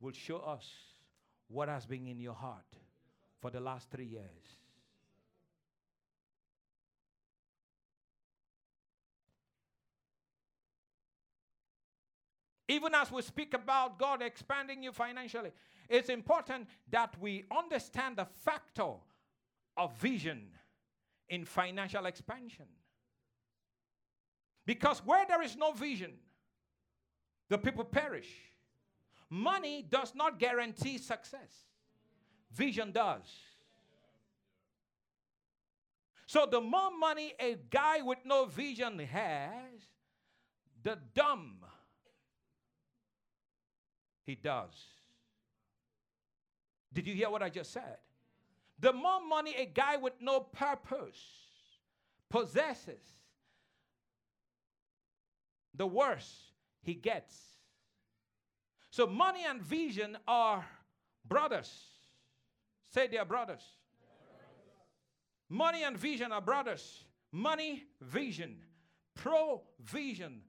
[0.00, 0.68] will show us
[1.48, 2.66] what has been in your heart
[3.40, 4.58] for the last three years.
[12.68, 15.50] Even as we speak about God expanding you financially,
[15.88, 18.92] it's important that we understand the factor
[19.78, 20.48] of vision
[21.28, 22.66] in financial expansion.
[24.66, 26.12] Because where there is no vision,
[27.48, 28.28] the people perish.
[29.30, 31.64] Money does not guarantee success,
[32.52, 33.26] vision does.
[36.26, 39.80] So, the more money a guy with no vision has,
[40.82, 41.64] the dumb
[44.26, 44.74] he does.
[46.92, 47.96] Did you hear what I just said?
[48.80, 51.18] The more money a guy with no purpose
[52.30, 53.02] possesses,
[55.74, 57.36] the worse he gets.
[58.90, 60.64] So, money and vision are
[61.26, 61.70] brothers.
[62.92, 63.62] Say they are brothers.
[65.48, 67.04] Money and vision are brothers.
[67.32, 68.56] Money, vision.
[69.14, 70.40] Pro, vision.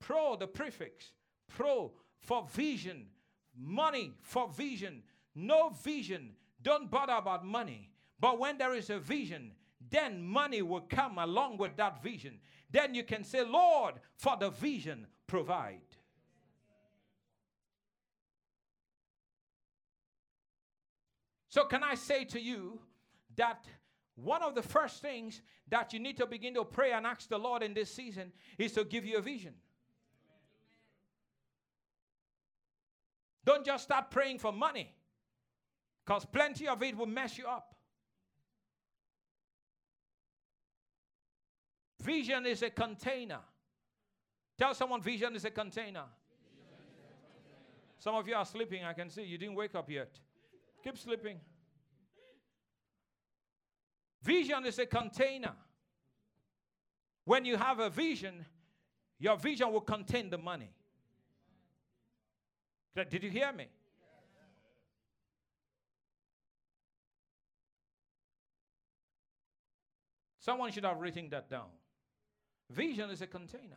[0.00, 1.12] Pro, the prefix.
[1.48, 3.06] Pro, for vision.
[3.56, 5.02] Money, for vision.
[5.34, 6.30] No vision,
[6.62, 7.90] don't bother about money.
[8.20, 9.52] But when there is a vision,
[9.90, 12.38] then money will come along with that vision.
[12.70, 15.80] Then you can say, Lord, for the vision, provide.
[21.48, 22.78] So, can I say to you
[23.36, 23.64] that
[24.16, 27.38] one of the first things that you need to begin to pray and ask the
[27.38, 29.54] Lord in this season is to give you a vision?
[33.44, 34.92] Don't just start praying for money.
[36.08, 37.74] Because plenty of it will mess you up.
[42.00, 43.40] Vision is a container.
[44.56, 46.04] Tell someone vision is a container.
[47.98, 49.24] Some of you are sleeping, I can see.
[49.24, 50.18] You didn't wake up yet.
[50.82, 51.40] Keep sleeping.
[54.22, 55.52] Vision is a container.
[57.26, 58.46] When you have a vision,
[59.18, 60.70] your vision will contain the money.
[62.94, 63.66] Did you hear me?
[70.48, 71.68] Someone should have written that down.
[72.70, 73.76] Vision is a container.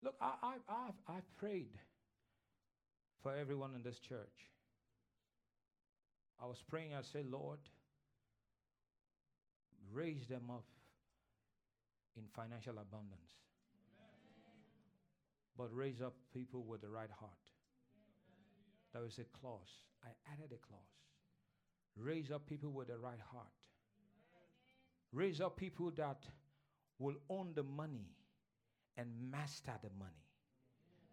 [0.00, 1.76] Look, I, I, I've, I've prayed
[3.20, 4.46] for everyone in this church.
[6.40, 7.58] I was praying, I said, Lord,
[9.92, 10.66] raise them up
[12.16, 13.32] in financial abundance.
[15.58, 17.41] But raise up people with the right heart.
[18.92, 19.84] There was a clause.
[20.04, 20.82] I added a clause.
[21.96, 23.52] Raise up people with the right heart.
[25.12, 26.24] Raise up people that
[26.98, 28.08] will own the money
[28.96, 30.24] and master the money.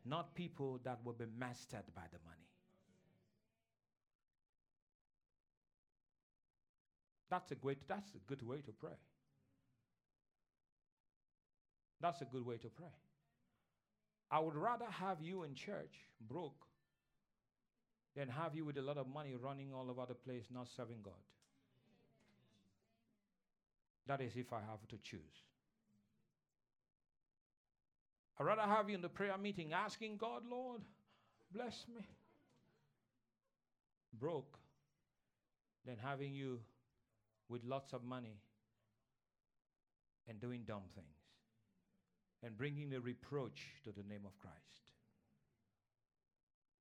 [0.05, 2.47] not people that will be mastered by the money.
[7.29, 8.97] That's a great that's a good way to pray.
[12.01, 12.93] That's a good way to pray.
[14.31, 16.65] I would rather have you in church broke
[18.15, 20.99] than have you with a lot of money running all over the place not serving
[21.03, 21.13] God.
[24.07, 25.21] That is if I have to choose.
[28.39, 30.81] I'd rather have you in the prayer meeting asking God, Lord,
[31.53, 32.07] bless me.
[34.19, 34.57] Broke
[35.85, 36.59] than having you
[37.49, 38.37] with lots of money
[40.27, 41.07] and doing dumb things
[42.43, 44.55] and bringing the reproach to the name of Christ.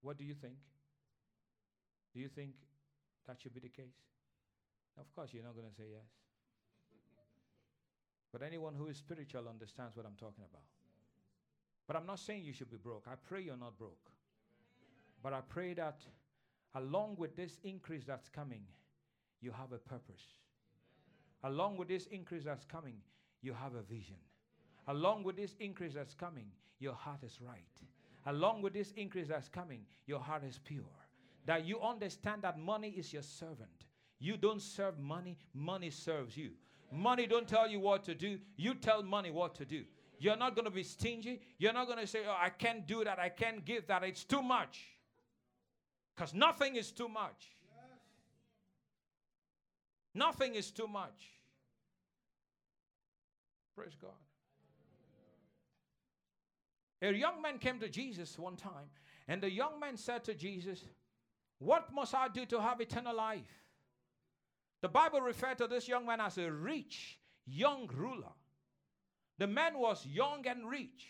[0.01, 0.55] What do you think?
[2.19, 2.51] Do you think
[3.29, 3.95] that should be the case?
[4.99, 6.11] Of course, you're not going to say yes.
[8.33, 10.65] But anyone who is spiritual understands what I'm talking about.
[11.87, 13.05] But I'm not saying you should be broke.
[13.07, 14.11] I pray you're not broke.
[15.23, 16.01] But I pray that
[16.75, 18.63] along with this increase that's coming,
[19.41, 20.25] you have a purpose.
[21.45, 22.97] Along with this increase that's coming,
[23.43, 24.19] you have a vision.
[24.89, 26.47] Along with this increase that's coming,
[26.81, 27.63] your heart is right.
[28.27, 30.98] Along with this increase that's coming, your heart is pure.
[31.49, 33.87] That you understand that money is your servant.
[34.19, 36.51] You don't serve money, money serves you.
[36.93, 39.85] Money don't tell you what to do, you tell money what to do.
[40.19, 41.41] You're not going to be stingy.
[41.57, 43.19] You're not going to say, Oh, I can't do that.
[43.19, 44.03] I can't give that.
[44.03, 44.85] It's too much.
[46.15, 47.47] Because nothing is too much.
[50.15, 51.31] Nothing is too much.
[53.75, 54.11] Praise God.
[57.01, 58.91] A young man came to Jesus one time,
[59.29, 60.85] and the young man said to Jesus,
[61.59, 63.51] What must I do to have eternal life?
[64.81, 68.33] The Bible referred to this young man as a rich young ruler.
[69.39, 71.07] The man was young and rich.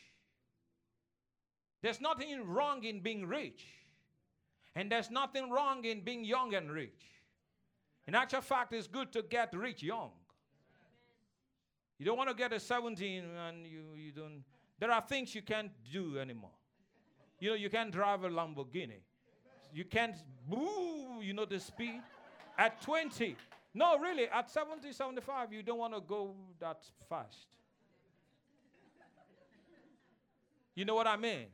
[1.83, 3.65] There's nothing wrong in being rich,
[4.75, 7.05] and there's nothing wrong in being young and rich.
[8.07, 10.11] In actual fact, it's good to get rich young.
[11.99, 14.45] You don't want to get a 17 and you, you don't.
[14.79, 16.53] There are things you can't do anymore.
[17.41, 19.01] You know, you can't drive a Lamborghini.
[19.72, 20.16] You can't,
[20.48, 22.00] boo, you know, the speed.
[22.57, 23.37] At 20,
[23.74, 27.46] no, really, at 70, 75, you don't want to go that fast.
[30.74, 31.46] You know what I mean?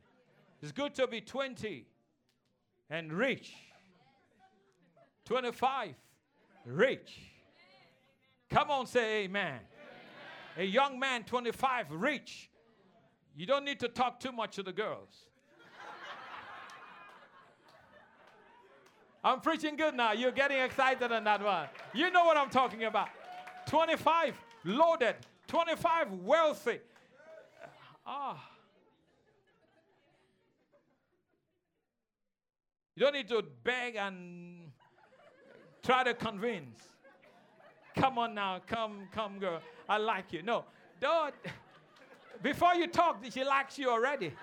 [0.61, 1.85] It's good to be 20
[2.89, 3.53] and rich.
[5.25, 5.95] 25,
[6.65, 7.19] rich.
[8.49, 9.45] Come on, say amen.
[9.45, 9.59] amen.
[10.57, 12.49] A young man, 25, rich.
[13.35, 15.27] You don't need to talk too much to the girls.
[19.25, 20.11] I'm preaching good now.
[20.11, 21.67] You're getting excited on that one.
[21.95, 23.09] You know what I'm talking about.
[23.65, 24.35] 25,
[24.65, 25.15] loaded.
[25.47, 26.79] 25, wealthy.
[28.05, 28.39] Ah.
[32.95, 34.71] You don't need to beg and
[35.81, 36.79] try to convince.
[37.95, 39.59] Come on now, come, come, girl.
[39.89, 40.43] I like you.
[40.43, 40.65] No,
[41.01, 41.33] don't.
[42.43, 44.33] Before you talk, she likes you already.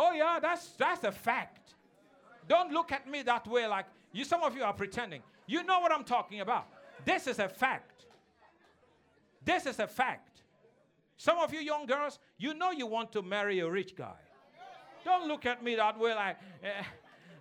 [0.00, 1.74] Oh yeah, that's that's a fact.
[2.46, 5.22] Don't look at me that way like you some of you are pretending.
[5.46, 6.68] You know what I'm talking about.
[7.04, 8.06] This is a fact.
[9.44, 10.42] This is a fact.
[11.16, 14.20] Some of you young girls, you know you want to marry a rich guy.
[15.04, 16.84] Don't look at me that way like, eh,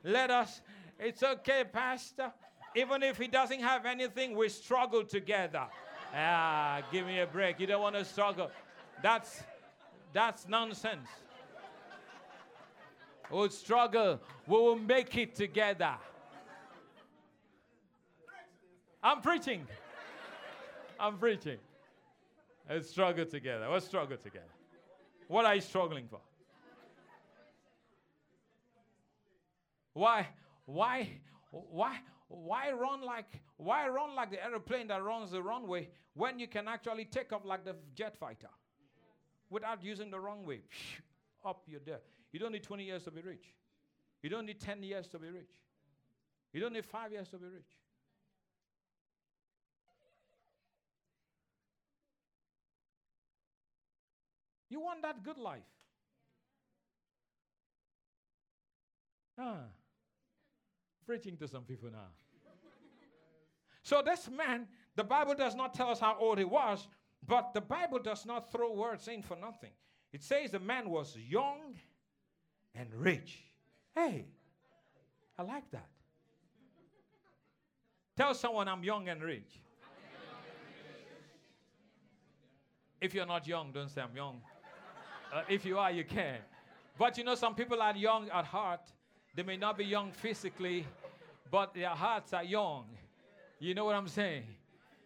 [0.04, 0.62] let us,
[1.00, 2.32] it's okay, Pastor.
[2.76, 5.68] Even if he doesn't have anything, we struggle together.
[6.16, 7.60] Ah, give me a break.
[7.60, 8.50] You don't want to struggle.
[9.04, 9.44] That's
[10.12, 11.08] that's nonsense.
[13.30, 14.20] We'll struggle.
[14.46, 15.96] We will make it together.
[19.04, 19.68] I'm preaching.
[21.00, 21.58] I'm preaching.
[22.70, 23.68] Let's struggle together.
[23.70, 24.46] Let's struggle together.
[25.28, 26.20] What are you struggling for?
[29.94, 30.28] Why,
[30.66, 31.10] why,
[31.52, 33.26] why, why run like
[33.58, 37.44] why run like the aeroplane that runs the runway when you can actually take off
[37.44, 38.50] like the jet fighter
[39.50, 40.62] without using the runway?
[41.44, 42.02] Up you're there.
[42.32, 43.54] You don't need 20 years to be rich.
[44.22, 45.52] You don't need 10 years to be rich.
[46.54, 47.78] You don't need five years to be rich.
[54.70, 55.64] You want that good life.
[59.40, 59.66] Ah,
[61.06, 62.10] preaching to some people now.
[63.84, 66.88] so, this man, the Bible does not tell us how old he was,
[67.26, 69.72] but the Bible does not throw words in for nothing.
[70.12, 71.76] It says the man was young
[72.78, 73.40] and rich.
[73.96, 74.26] Hey,
[75.38, 75.88] I like that.
[78.16, 79.60] Tell someone I'm young and rich.
[83.00, 84.42] If you're not young, don't say I'm young.
[85.32, 86.38] Uh, if you are, you can.
[86.98, 88.82] But you know, some people are young at heart.
[89.36, 90.88] They may not be young physically,
[91.52, 92.86] but their hearts are young.
[93.60, 94.44] You know what I'm saying?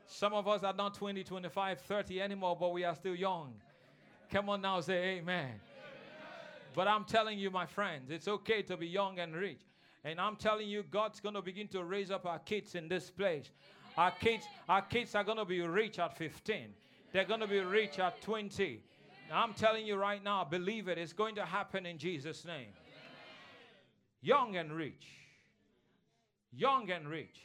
[0.08, 3.54] Some of us are not 20, 25, 30 anymore, but we are still young.
[4.30, 5.60] Come on now, say amen.
[6.74, 9.62] But I'm telling you, my friends, it's okay to be young and rich.
[10.04, 13.10] And I'm telling you, God's going to begin to raise up our kids in this
[13.10, 13.52] place.
[13.98, 16.68] Our kids, our kids are going to be rich at 15.
[17.12, 18.82] They're going to be rich at 20.
[19.34, 20.98] I'm telling you right now, believe it.
[20.98, 22.68] It's going to happen in Jesus' name.
[24.22, 25.08] Young and rich.
[26.52, 27.40] Young and rich.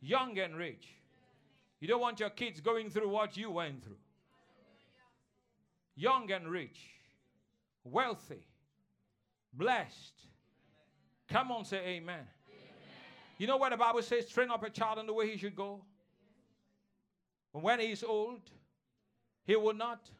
[0.00, 0.88] Young and rich.
[1.80, 3.96] You don't want your kids going through what you went through.
[5.96, 6.78] Young and rich.
[7.84, 8.46] Wealthy.
[9.52, 10.14] Blessed.
[11.28, 12.14] Come on, say amen.
[12.14, 12.26] amen.
[13.38, 14.28] You know what the Bible says?
[14.28, 15.82] Train up a child in the way he should go.
[17.54, 18.40] And when he's old,
[19.44, 20.10] he will not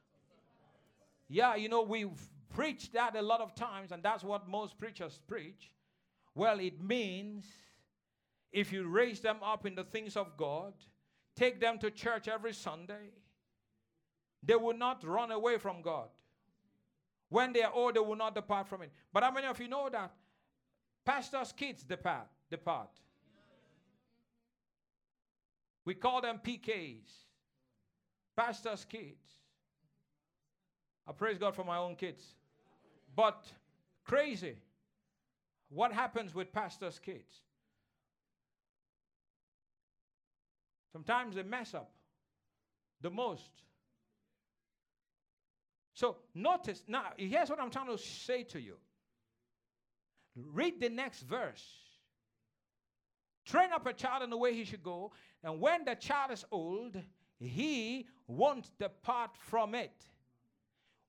[1.32, 2.20] yeah, you know, we've
[2.54, 5.72] preached that a lot of times, and that's what most preachers preach.
[6.34, 7.46] Well, it means
[8.52, 10.74] if you raise them up in the things of God,
[11.34, 13.14] take them to church every Sunday,
[14.42, 16.08] they will not run away from God.
[17.32, 18.90] When they are old, they will not depart from it.
[19.10, 20.12] But how many of you know that
[21.02, 22.26] pastors' kids depart?
[22.50, 22.90] Depart.
[25.86, 27.10] We call them PKs,
[28.36, 29.24] pastors' kids.
[31.08, 32.22] I praise God for my own kids.
[33.16, 33.46] But
[34.04, 34.56] crazy.
[35.70, 37.40] What happens with pastors' kids?
[40.92, 41.92] Sometimes they mess up
[43.00, 43.62] the most.
[45.94, 48.76] So notice now, here's what I'm trying to say to you.
[50.34, 51.64] Read the next verse.
[53.44, 55.12] Train up a child in the way he should go,
[55.42, 56.96] and when the child is old,
[57.38, 60.04] he won't depart from it.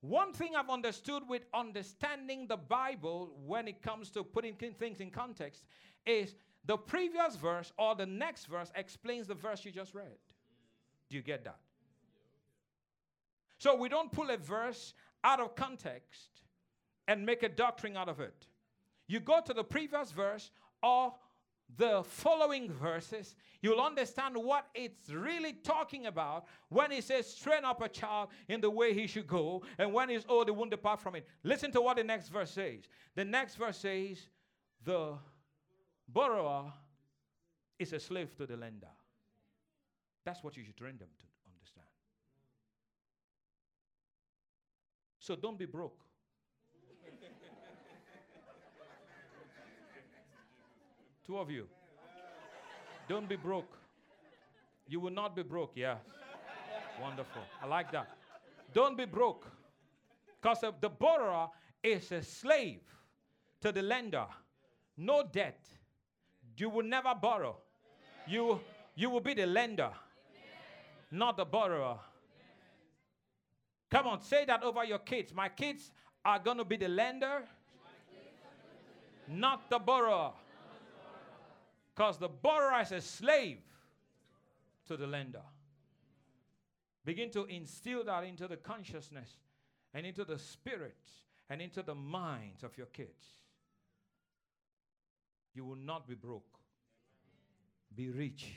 [0.01, 5.11] One thing I've understood with understanding the Bible when it comes to putting things in
[5.11, 5.63] context
[6.05, 10.17] is the previous verse or the next verse explains the verse you just read.
[11.09, 11.59] Do you get that?
[13.63, 14.93] So we don't pull a verse
[15.23, 16.41] out of context
[17.07, 18.45] and make a doctrine out of it.
[19.07, 20.51] You go to the previous verse
[20.81, 21.13] or
[21.77, 27.81] the following verses, you'll understand what it's really talking about when he says, train up
[27.81, 30.99] a child in the way he should go, and when he's old, he won't depart
[30.99, 31.25] from it.
[31.45, 32.81] Listen to what the next verse says.
[33.15, 34.17] The next verse says,
[34.83, 35.13] the
[36.09, 36.73] borrower
[37.79, 38.91] is a slave to the lender.
[40.25, 41.87] That's what you should train them to understand.
[45.23, 45.97] So don't be broke.
[51.25, 51.65] Two of you.
[53.07, 53.77] Don't be broke.
[54.85, 55.95] You will not be broke, yeah.
[57.01, 57.41] Wonderful.
[57.61, 58.17] I like that.
[58.73, 59.47] Don't be broke.
[60.41, 61.47] Because the borrower
[61.81, 62.81] is a slave
[63.61, 64.25] to the lender.
[64.97, 65.65] No debt.
[66.57, 67.55] You will never borrow.
[68.27, 68.59] You,
[68.93, 69.91] you will be the lender,
[71.11, 71.99] not the borrower.
[73.93, 75.35] Come on, say that over your kids.
[75.35, 75.91] My kids
[76.25, 77.43] are going to be the lender,
[79.27, 80.31] not the borrower.
[81.93, 83.59] Because the borrower is a slave
[84.87, 85.43] to the lender.
[87.05, 89.29] Begin to instill that into the consciousness
[89.93, 90.97] and into the spirit
[91.51, 93.27] and into the minds of your kids.
[95.53, 96.57] You will not be broke.
[97.95, 98.55] Be rich.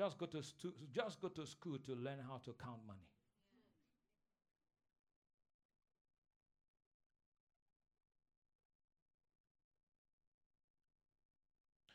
[0.00, 3.06] Just go to stu- just go to school to learn how to count money.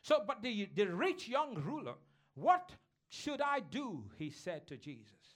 [0.02, 1.94] So, but the, the rich young ruler,
[2.36, 2.70] what
[3.08, 4.04] should I do?
[4.16, 5.34] He said to Jesus.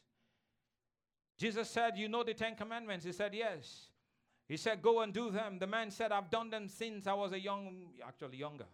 [1.36, 3.04] Jesus said, You know the Ten Commandments?
[3.04, 3.88] He said, Yes.
[4.46, 5.58] He said, Go and do them.
[5.58, 8.66] The man said, I've done them since I was a young, actually younger.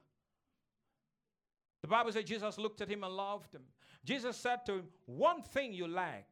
[1.82, 3.62] The Bible said Jesus looked at him and loved him.
[4.04, 6.28] Jesus said to him, One thing you lack.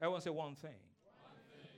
[0.00, 0.70] Everyone say one thing.
[1.04, 1.70] One thing.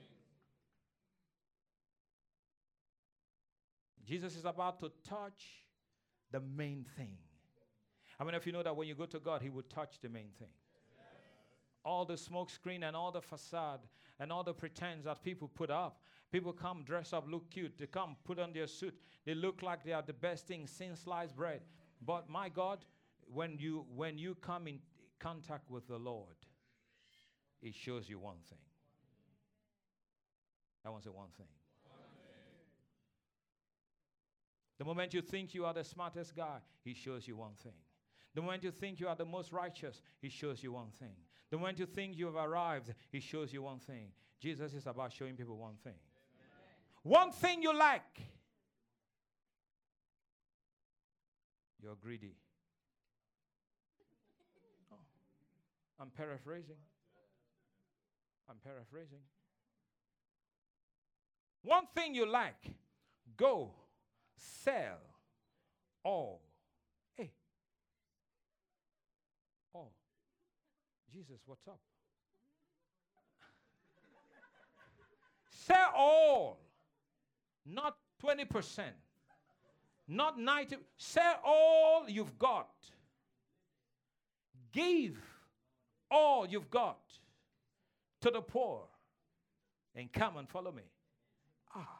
[4.05, 5.63] Jesus is about to touch
[6.31, 7.17] the main thing.
[8.19, 10.09] I mean, if you know that when you go to God, He will touch the
[10.09, 10.49] main thing.
[11.85, 13.79] All the smoke screen and all the facade
[14.19, 16.01] and all the pretense that people put up.
[16.31, 17.77] People come dress up, look cute.
[17.77, 18.95] They come put on their suit.
[19.25, 21.61] They look like they are the best thing since sliced bread.
[22.05, 22.85] But my God,
[23.33, 24.79] when you when you come in
[25.19, 26.35] contact with the Lord,
[27.61, 28.59] it shows you one thing.
[30.85, 31.47] I want to say one thing.
[34.77, 37.73] The moment you think you are the smartest guy, he shows you one thing.
[38.37, 41.15] The moment you think you are the most righteous, He shows you one thing.
[41.49, 44.09] The moment you think you have arrived, He shows you one thing.
[44.39, 45.95] Jesus is about showing people one thing.
[47.03, 47.19] Amen.
[47.19, 48.19] One thing you lack.
[51.81, 52.35] You're greedy.
[54.91, 54.95] Oh,
[55.99, 56.77] I'm paraphrasing.
[58.49, 59.19] I'm paraphrasing.
[61.63, 62.63] One thing you lack,
[63.35, 63.71] go
[64.63, 64.99] sell
[66.03, 66.41] all.
[67.15, 67.31] Hey.
[69.75, 69.89] Oh.
[71.11, 71.79] Jesus, what's up?
[75.49, 76.59] sell all.
[77.65, 78.83] Not 20%.
[80.07, 80.77] Not 90.
[80.97, 82.69] Sell all you've got.
[84.71, 85.17] Give
[86.09, 86.99] all you've got
[88.21, 88.83] to the poor
[89.95, 90.83] and come and follow me.
[91.75, 91.99] Ah.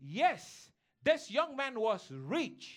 [0.00, 0.70] Yes,
[1.04, 2.74] this young man was rich.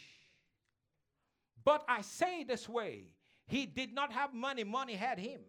[1.63, 3.05] But I say this way
[3.47, 5.41] he did not have money, money had him.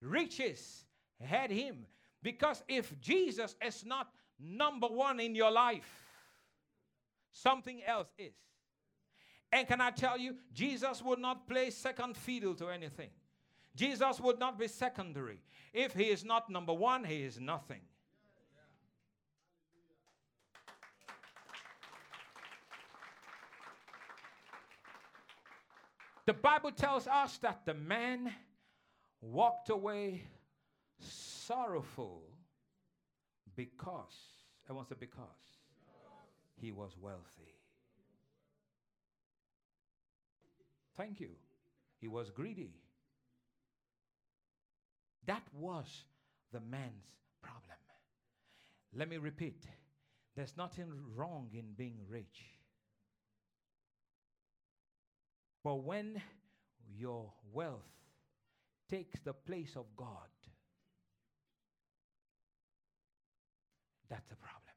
[0.00, 0.84] Riches
[1.22, 1.86] had him.
[2.22, 4.08] Because if Jesus is not
[4.38, 5.88] number one in your life,
[7.32, 8.34] something else is.
[9.52, 13.10] And can I tell you, Jesus would not play second fiddle to anything.
[13.74, 15.40] Jesus would not be secondary.
[15.72, 17.80] If he is not number one, he is nothing.
[26.24, 28.32] The Bible tells us that the man
[29.20, 30.22] walked away
[31.02, 32.22] sorrowful
[33.56, 34.16] because,
[34.68, 35.60] I want to say because,
[36.60, 37.54] he was wealthy.
[40.96, 41.30] Thank you.
[41.98, 42.74] He was greedy.
[45.26, 46.04] That was
[46.52, 47.06] the man's
[47.40, 47.78] problem.
[48.94, 49.64] Let me repeat
[50.36, 52.44] there's nothing wrong in being rich.
[55.62, 56.20] But when
[56.96, 57.80] your wealth
[58.90, 60.28] takes the place of God,
[64.12, 64.74] that's a problem.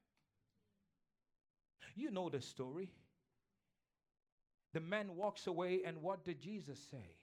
[1.94, 2.90] You know the story.
[4.74, 7.18] The man walks away, and what did Jesus say?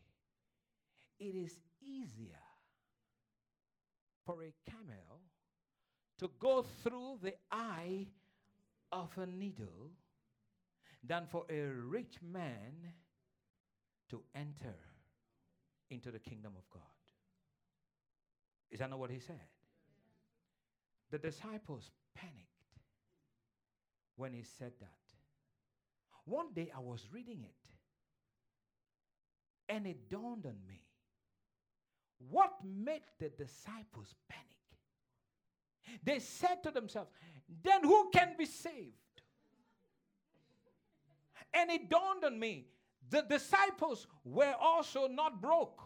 [1.18, 2.42] It is easier
[4.26, 5.20] for a camel
[6.18, 8.06] to go through the eye
[8.90, 9.90] of a needle
[11.02, 12.92] than for a rich man
[14.10, 14.74] to enter
[15.90, 16.82] into the kingdom of God.
[18.70, 19.40] Is that not what he said?
[21.10, 22.38] The disciples panicked
[24.16, 24.88] when he said that.
[26.24, 27.72] One day I was reading it,
[29.68, 30.82] and it dawned on me
[32.30, 34.46] what made the disciples panic?
[36.04, 37.10] They said to themselves,
[37.62, 38.96] Then who can be saved?
[41.54, 42.66] And it dawned on me
[43.10, 45.82] the disciples were also not broke.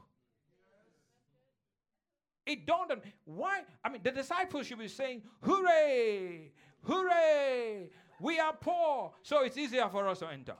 [2.46, 3.02] It dawned on.
[3.24, 3.62] Why?
[3.84, 6.52] I mean, the disciples should be saying, Hooray!
[6.82, 7.90] Hooray!
[8.20, 10.54] We are poor, so it's easier for us to enter.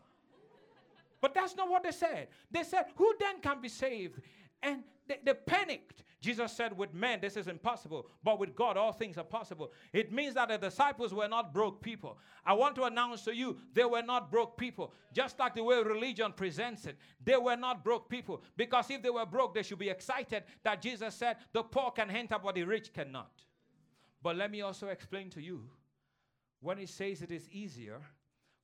[1.21, 2.29] But that's not what they said.
[2.51, 4.21] They said, Who then can be saved?
[4.63, 6.03] And they, they, panicked.
[6.27, 9.71] Jesus said, With men, this is impossible, but with God, all things are possible.
[9.93, 12.19] It means that the disciples were not broke people.
[12.45, 14.93] I want to announce to you, they were not broke people.
[15.13, 18.43] Just like the way religion presents it, they were not broke people.
[18.57, 22.11] Because if they were broke, they should be excited that Jesus said, The poor can
[22.11, 23.31] enter, but the rich cannot.
[24.21, 25.63] But let me also explain to you
[26.61, 28.01] when he says it is easier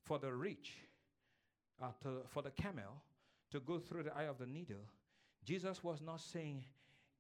[0.03, 0.79] for the rich,
[1.81, 3.05] uh, to, for the camel,
[3.53, 4.85] to go through the eye of the needle,
[5.45, 6.65] Jesus was not saying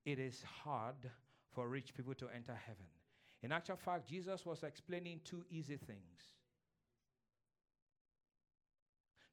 [0.05, 1.11] it is hard
[1.53, 2.87] for rich people to enter heaven.
[3.43, 6.23] In actual fact, Jesus was explaining two easy things.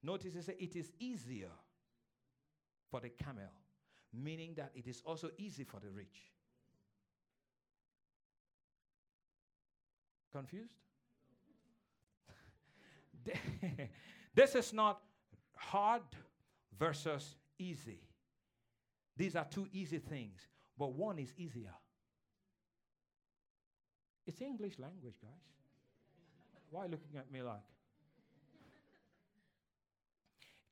[0.02, 1.52] Notice he said it is easier
[2.90, 3.52] for the camel,
[4.14, 6.32] meaning that it is also easy for the rich.
[10.32, 10.76] Confused?
[14.36, 15.02] this is not
[15.56, 16.02] hard
[16.78, 18.00] versus easy.
[19.18, 20.48] These are two easy things,
[20.80, 21.74] but one is easier.
[24.26, 25.32] It's English language, guys.
[26.72, 27.60] Why looking at me like?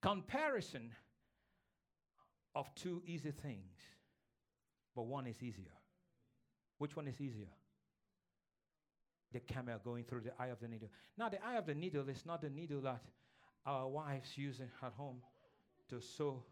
[0.01, 0.91] Comparison
[2.55, 3.75] of two easy things,
[4.95, 5.75] but one is easier.
[6.77, 7.49] Which one is easier?
[9.33, 10.89] the camel going through the eye of the needle.
[11.17, 13.01] Now, the eye of the needle is not the needle that
[13.65, 15.17] our wives use at home
[15.89, 16.43] to sew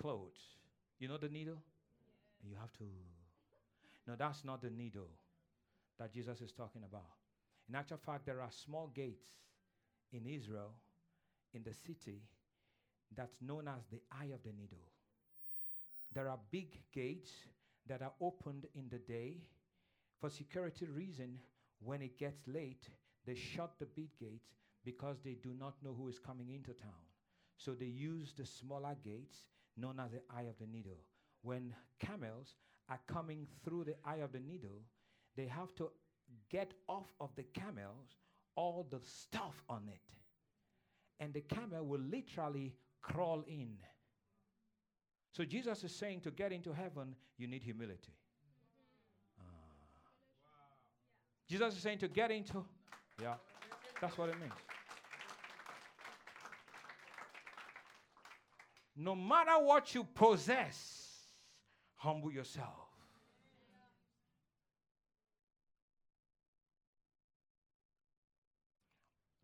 [0.00, 0.38] clothes.
[0.98, 1.58] You know the needle?
[2.42, 2.84] You have to.
[4.06, 5.10] No, that's not the needle
[5.98, 7.16] that Jesus is talking about.
[7.68, 9.26] In actual fact, there are small gates
[10.12, 10.72] in Israel,
[11.54, 12.22] in the city,
[13.16, 14.86] that's known as the eye of the needle.
[16.12, 17.30] There are big gates
[17.88, 19.38] that are opened in the day.
[20.20, 21.38] For security reason,
[21.80, 22.88] when it gets late,
[23.26, 24.46] they shut the big gates
[24.84, 27.02] because they do not know who is coming into town.
[27.58, 29.36] So they use the smaller gates
[29.76, 31.00] known as the eye of the needle.
[31.46, 32.56] When camels
[32.88, 34.82] are coming through the eye of the needle,
[35.36, 35.92] they have to
[36.50, 38.16] get off of the camels
[38.56, 40.00] all the stuff on it.
[41.20, 43.76] And the camel will literally crawl in.
[45.30, 48.16] So Jesus is saying to get into heaven, you need humility.
[49.38, 49.44] Uh,
[51.48, 52.64] Jesus is saying to get into,
[53.22, 53.34] yeah,
[54.00, 54.52] that's what it means.
[58.96, 61.05] No matter what you possess,
[62.06, 62.86] humble yourself.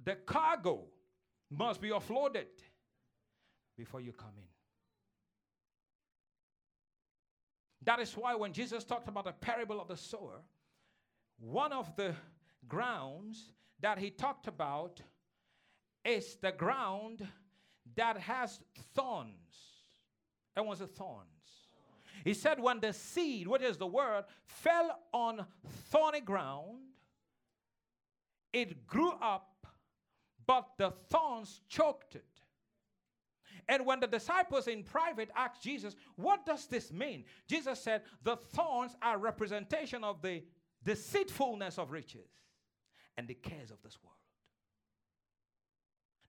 [0.05, 0.85] The cargo
[1.51, 2.47] must be offloaded
[3.77, 4.45] before you come in.
[7.85, 10.41] That is why when Jesus talked about the parable of the sower,
[11.41, 12.15] one of the
[12.69, 13.51] grounds
[13.81, 15.01] that he talked about
[16.05, 17.27] is the ground
[17.97, 18.61] that has
[18.95, 19.37] thorns.
[20.55, 21.42] And was the thorns.
[22.25, 25.45] He said, when the seed, what is the word, fell on
[25.91, 26.79] thorny ground,
[28.53, 29.67] it grew up,
[30.47, 32.25] but the thorns choked it.
[33.69, 37.25] And when the disciples in private asked Jesus, What does this mean?
[37.49, 40.43] Jesus said, The thorns are representation of the
[40.85, 42.29] deceitfulness of riches
[43.17, 44.17] and the cares of this world.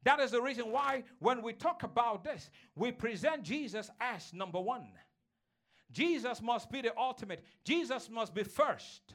[0.04, 4.60] That is the reason why, when we talk about this, we present Jesus as number
[4.60, 4.90] one.
[5.94, 9.14] Jesus must be the ultimate, Jesus must be first.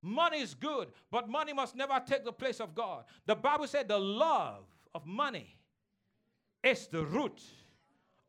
[0.00, 3.04] Money is good, but money must never take the place of God.
[3.26, 4.64] The Bible said the love
[4.94, 5.56] of money
[6.62, 7.42] is the root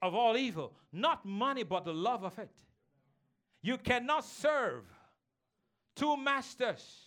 [0.02, 0.74] of all evil.
[0.94, 2.52] Not money, but the love of it.
[3.62, 4.84] You cannot serve
[5.96, 7.05] two masters.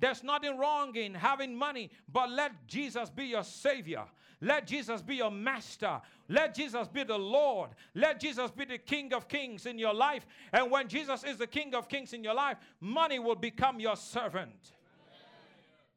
[0.00, 4.04] There's nothing wrong in having money, but let Jesus be your Savior.
[4.40, 6.00] Let Jesus be your master.
[6.28, 7.70] Let Jesus be the Lord.
[7.94, 10.26] Let Jesus be the King of Kings in your life.
[10.52, 13.96] And when Jesus is the King of Kings in your life, money will become your
[13.96, 14.72] servant.
[14.72, 15.20] Amen.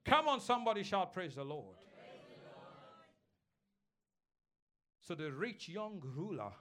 [0.04, 1.78] Come on, somebody shout, Praise the Lord.
[1.96, 3.08] Praise the Lord.
[5.00, 6.52] So the rich young ruler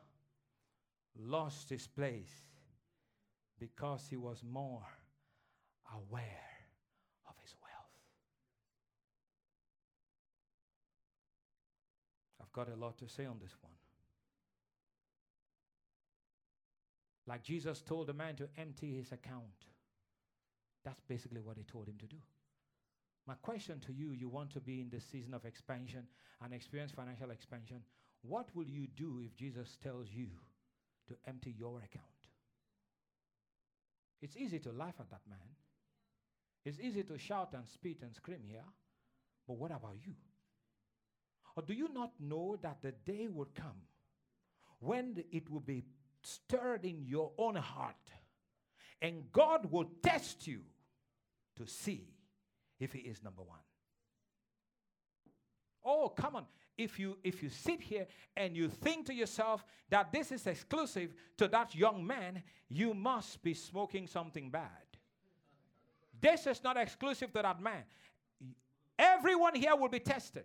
[1.19, 2.33] lost his place
[3.59, 4.87] because he was more
[5.93, 6.52] aware
[12.53, 13.73] got a lot to say on this one.
[17.27, 19.67] Like Jesus told the man to empty his account.
[20.85, 22.17] That's basically what he told him to do.
[23.27, 26.07] My question to you you want to be in this season of expansion
[26.43, 27.83] and experience financial expansion.
[28.23, 30.29] What will you do if Jesus tells you
[31.09, 32.07] to empty your account?
[34.21, 35.39] It's easy to laugh at that man.
[36.65, 38.65] It's easy to shout and spit and scream here.
[39.47, 40.15] But what about you?
[41.57, 43.83] Or do you not know that the day will come
[44.79, 45.85] when it will be
[46.23, 47.97] stirred in your own heart
[49.01, 50.61] and God will test you
[51.57, 52.09] to see
[52.81, 53.59] if He is number one?
[55.85, 56.47] Oh, come on.
[56.79, 61.13] If you if you sit here and you think to yourself that this is exclusive
[61.37, 64.71] to that young man, you must be smoking something bad.
[66.19, 67.83] This is not exclusive to that man.
[68.99, 70.45] Everyone here will be tested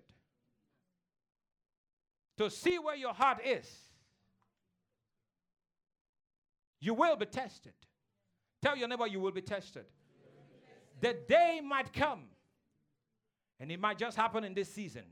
[2.37, 3.67] to see where your heart is.
[6.79, 7.73] You will be tested.
[8.61, 9.85] Tell your neighbor you will be tested.
[10.99, 12.23] The day might come,
[13.59, 15.03] and it might just happen in this season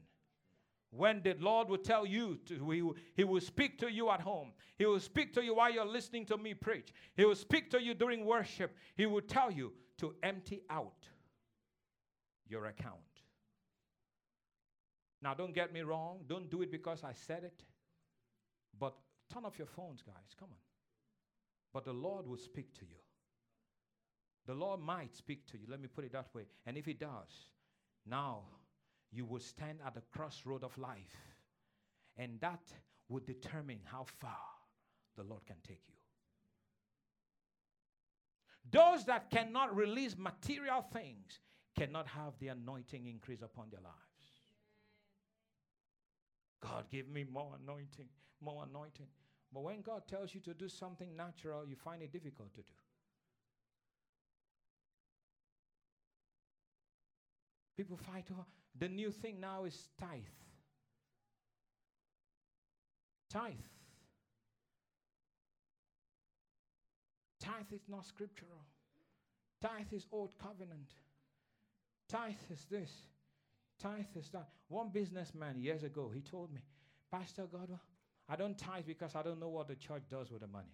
[0.96, 4.22] when the Lord will tell you to, he will, he will speak to you at
[4.22, 4.52] home.
[4.78, 6.94] He will speak to you while you're listening to me preach.
[7.16, 8.76] He will speak to you during worship.
[8.96, 11.08] He will tell you to empty out
[12.48, 13.00] your account.
[15.26, 16.20] Now, don't get me wrong.
[16.28, 17.64] Don't do it because I said it.
[18.80, 18.94] But
[19.34, 20.36] turn off your phones, guys.
[20.40, 20.58] Come on.
[21.74, 23.00] But the Lord will speak to you.
[24.46, 25.64] The Lord might speak to you.
[25.68, 26.44] Let me put it that way.
[26.68, 27.50] And if He does,
[28.06, 28.42] now
[29.12, 31.18] you will stand at the crossroad of life.
[32.18, 32.72] And that
[33.10, 34.46] will determine how far
[35.18, 35.96] the Lord can take you.
[38.70, 41.40] Those that cannot release material things
[41.76, 44.05] cannot have the anointing increase upon their lives.
[46.66, 48.08] God, give me more anointing,
[48.42, 49.08] more anointing.
[49.54, 52.74] But when God tells you to do something natural, you find it difficult to do.
[57.78, 58.46] People fight over.
[58.80, 60.22] The new thing now is tithe.
[63.30, 63.54] Tithe.
[67.40, 68.66] Tithe is not scriptural.
[69.62, 70.94] Tithe is old covenant.
[72.10, 72.92] Tithe is this.
[73.80, 74.50] Tithe is that.
[74.68, 76.62] One businessman years ago, he told me,
[77.12, 77.80] Pastor Godwill,
[78.28, 80.74] I don't tithe because I don't know what the church does with the money.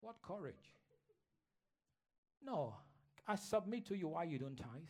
[0.00, 0.54] what courage?
[2.44, 2.74] No,
[3.26, 4.88] I submit to you why you don't tithe.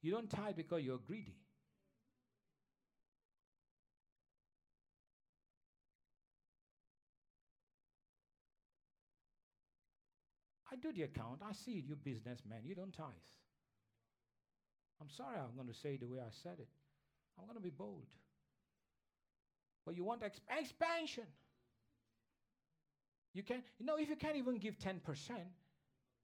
[0.00, 1.36] You don't tithe because you're greedy.
[10.72, 11.40] I do the account.
[11.46, 12.60] I see you businessman.
[12.64, 13.06] You don't tithe.
[15.00, 16.68] I'm sorry I'm going to say the way I said it.
[17.38, 18.06] I'm going to be bold.
[19.84, 21.24] But you want exp- expansion.
[23.32, 25.00] You can, you know, if you can't even give 10%,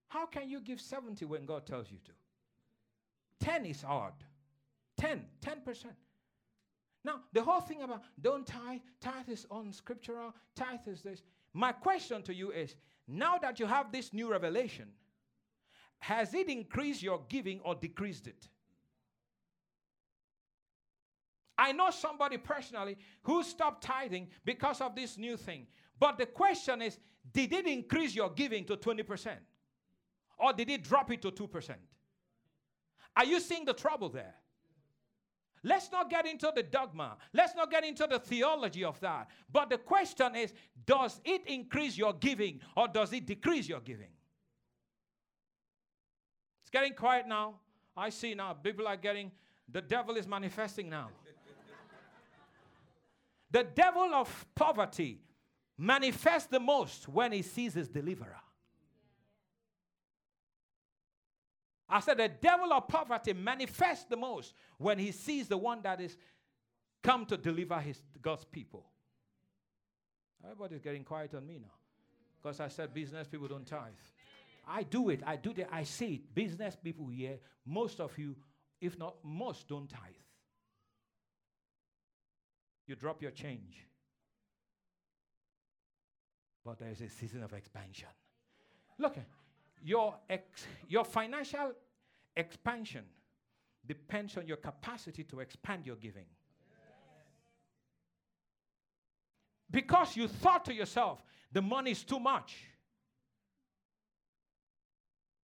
[0.08, 2.12] how can you give 70 when God tells you to?
[3.44, 4.14] 10 is hard.
[4.98, 5.84] 10, 10%.
[7.04, 11.22] Now, the whole thing about don't tithe, tithe is unscriptural, tithe is this.
[11.52, 12.76] My question to you is
[13.08, 14.88] now that you have this new revelation,
[15.98, 18.48] has it increased your giving or decreased it?
[21.59, 25.66] I know somebody personally who stopped tithing because of this new thing.
[25.98, 26.98] But the question is
[27.32, 29.30] did it increase your giving to 20%?
[30.38, 31.74] Or did it drop it to 2%?
[33.16, 34.34] Are you seeing the trouble there?
[35.64, 37.16] Let's not get into the dogma.
[37.32, 39.30] Let's not get into the theology of that.
[39.53, 40.53] But the question is
[40.84, 44.11] does it increase your giving or does it decrease your giving?
[46.62, 47.61] It's getting quiet now.
[47.96, 49.30] I see now people are getting,
[49.70, 51.11] the devil is manifesting now.
[53.53, 55.20] The devil of poverty
[55.78, 58.40] manifests the most when he sees his deliverer.
[61.88, 66.00] I said the devil of poverty manifests the most when he sees the one that
[66.00, 66.16] is
[67.03, 68.86] come to deliver his God's people.
[70.42, 71.72] Everybody's getting quiet on me now.
[72.42, 73.92] Because I said business people don't tithe.
[74.66, 75.20] I do it.
[75.26, 75.68] I do it.
[75.70, 76.34] I see it.
[76.34, 78.34] Business people here, most of you,
[78.80, 80.00] if not most, don't tithe.
[82.93, 83.86] You drop your change.
[86.62, 88.11] But there is a season of expansion.
[88.99, 89.16] Look,
[89.82, 91.72] your, ex- your financial
[92.36, 93.05] expansion
[93.86, 96.26] depends on your capacity to expand your giving.
[99.70, 102.57] Because you thought to yourself, the money is too much.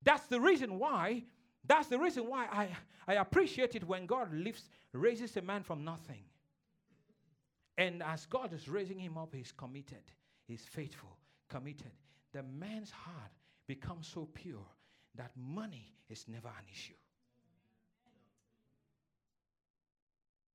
[0.03, 1.23] That's the reason why,
[1.65, 2.67] that's the reason why I,
[3.07, 6.25] I appreciate it when God lifts, raises a man from nothing.
[7.77, 10.03] And as God is raising him up, he's committed,
[10.47, 11.17] he's faithful,
[11.49, 11.91] committed.
[12.33, 13.31] The man's heart
[13.67, 14.65] becomes so pure
[15.15, 16.93] that money is never an issue.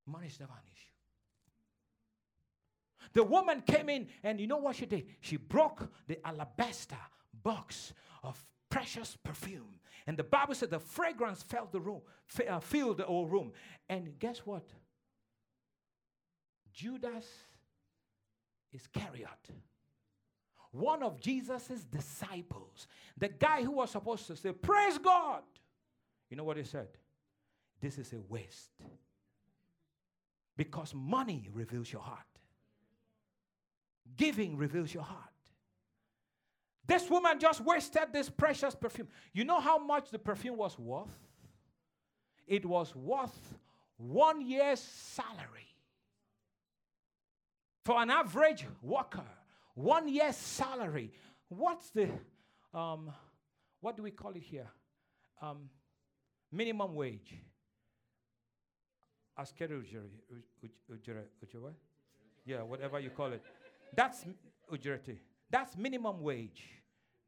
[0.07, 0.83] Money is never an issue.
[3.13, 5.07] The woman came in, and you know what she did?
[5.21, 6.97] She broke the alabaster
[7.43, 7.93] box
[8.23, 9.79] of precious perfume.
[10.07, 12.01] And the Bible said the fragrance filled the room,
[12.49, 13.53] uh, filled the whole room.
[13.89, 14.65] And guess what?
[16.73, 17.27] Judas
[18.73, 19.51] Iscariot
[20.73, 25.43] one of Jesus' disciples, the guy who was supposed to say, Praise God.
[26.31, 26.89] You know what he said?
[27.81, 28.71] This is a waste.
[30.57, 32.21] Because money reveals your heart,
[34.17, 35.19] giving reveals your heart.
[36.87, 39.09] This woman just wasted this precious perfume.
[39.33, 41.17] You know how much the perfume was worth?
[42.47, 43.55] It was worth
[43.99, 45.72] one year's salary.
[47.85, 49.25] For an average worker,
[49.75, 51.11] one year's salary.
[51.49, 52.09] What's the,
[52.73, 53.13] um,
[53.81, 54.69] what do we call it here?
[55.41, 55.69] Um,
[56.51, 57.35] minimum wage.
[59.39, 60.11] Askeri ujere,
[62.45, 63.43] Yeah, whatever you call it.
[63.97, 64.25] That's
[64.71, 65.19] ujreti.
[65.51, 66.69] That's minimum wage.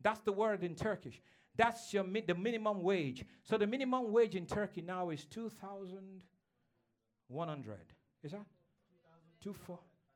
[0.01, 1.21] That's the word in Turkish.
[1.57, 3.25] That's your mi- the minimum wage.
[3.43, 7.79] So the minimum wage in Turkey now is 2,100.
[8.23, 8.47] Is that?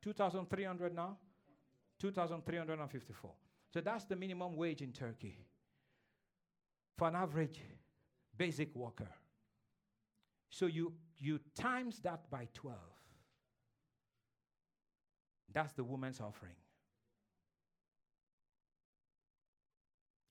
[0.01, 1.17] 2,300 now?
[1.99, 3.31] 2,354.
[3.73, 5.45] So that's the minimum wage in Turkey
[6.97, 7.59] for an average
[8.37, 9.09] basic worker.
[10.49, 12.77] So you, you times that by 12.
[15.53, 16.55] That's the woman's offering.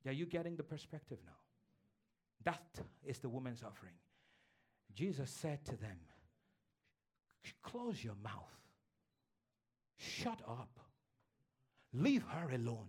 [0.06, 1.32] Are you getting the perspective now?
[2.44, 3.94] That is the woman's offering.
[4.94, 5.98] Jesus said to them,
[7.62, 8.54] Close your mouth,
[9.98, 10.80] shut up.
[11.92, 12.88] Leave her alone.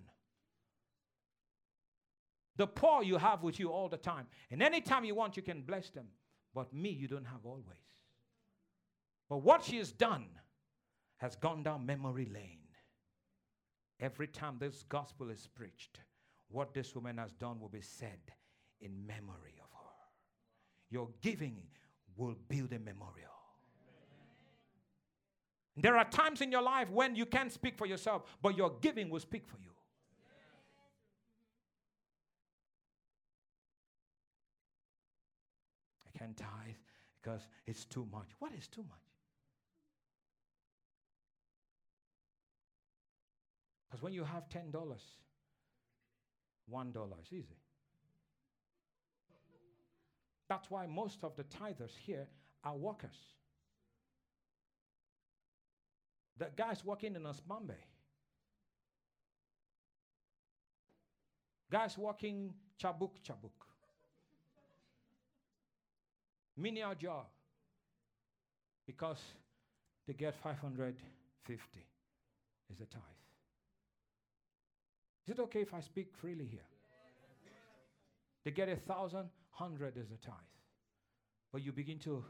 [2.58, 4.28] The poor you have with you all the time.
[4.52, 6.08] And anytime you want, you can bless them.
[6.54, 7.64] But me, you don't have always.
[9.30, 10.26] But what she has done
[11.18, 12.58] has gone down memory lane.
[14.00, 16.00] Every time this gospel is preached,
[16.50, 18.20] what this woman has done will be said
[18.82, 19.96] in memory of her.
[20.90, 21.62] Your giving
[22.18, 23.39] will build a memorial.
[25.78, 29.10] There are times in your life when you can't speak for yourself, but your giving
[29.10, 29.72] will speak for you.
[36.06, 36.76] I can't tithe
[37.22, 38.28] because it's too much.
[38.40, 39.00] What is too much?
[43.90, 47.58] Because when you have $10, $1 is easy.
[50.48, 52.28] That's why most of the tithers here
[52.64, 53.18] are workers.
[56.40, 57.84] The guys working in Osmanbey.
[61.70, 63.52] Guys working chabuk chabuk.
[66.58, 67.26] Menial job.
[68.88, 69.20] Because
[70.08, 71.80] they get 550
[72.72, 73.02] is a tithe.
[75.28, 76.66] Is it okay if I speak freely here?
[78.46, 80.36] They get a thousand, hundred is a tithe.
[81.52, 82.24] But you begin to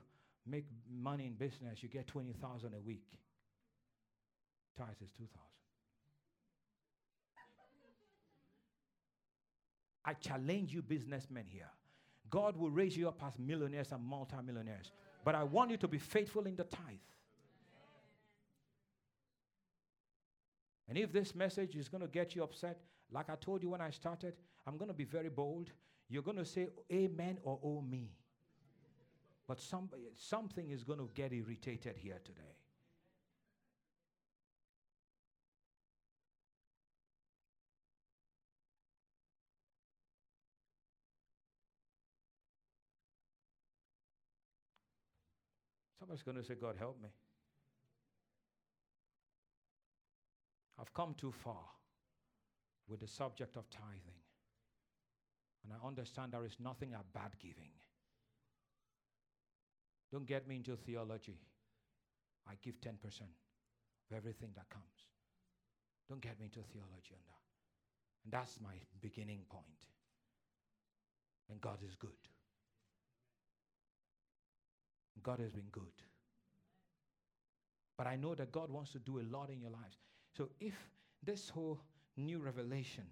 [0.45, 3.19] make money in business, you get 20,000 a week.
[4.79, 5.29] Tithe is 2,000.
[10.05, 11.69] I challenge you, businessmen here.
[12.29, 14.91] God will raise you up as millionaires and multimillionaires.
[15.25, 17.05] But I want you to be faithful in the tithe.
[20.87, 22.79] And if this message is going to get you upset,
[23.11, 24.33] like I told you when I started,
[24.65, 25.71] I'm going to be very bold.
[26.07, 28.11] You're going to say amen or oh me.
[29.45, 32.55] But some, something is going to get irritated here today.
[45.99, 47.09] Somebody's going to say, God, help me.
[50.79, 51.65] I've come too far
[52.87, 54.23] with the subject of tithing.
[55.63, 57.71] And I understand there is nothing about giving.
[60.11, 61.37] Don't get me into theology.
[62.47, 64.85] I give 10% of everything that comes.
[66.07, 67.43] Don't get me into theology on that.
[68.23, 69.65] And that's my beginning point.
[71.51, 72.09] And God is good.
[75.23, 75.83] God has been good.
[77.97, 79.97] But I know that God wants to do a lot in your lives.
[80.37, 80.75] So if
[81.23, 81.79] this whole
[82.15, 83.03] new revelation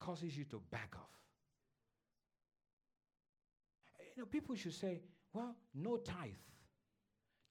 [0.00, 1.10] causes you to back off,
[4.14, 5.00] you know, people should say,
[5.32, 6.30] well, no tithe.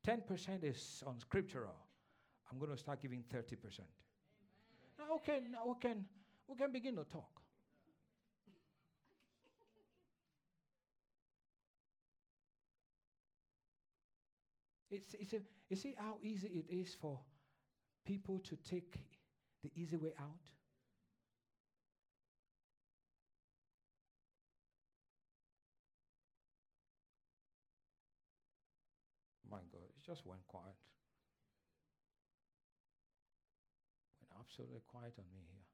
[0.08, 1.76] 10% is unscriptural.
[2.52, 3.80] I'm going to start giving 30%.
[4.98, 6.06] Now, okay, now we can,
[6.48, 7.33] we can begin to talk.
[14.94, 17.20] It's, it's a, you see how easy it is for
[18.06, 18.94] people to take
[19.64, 20.46] the easy way out?
[29.50, 30.78] My God, it just went quiet.
[34.22, 35.66] Went absolutely quiet on me here.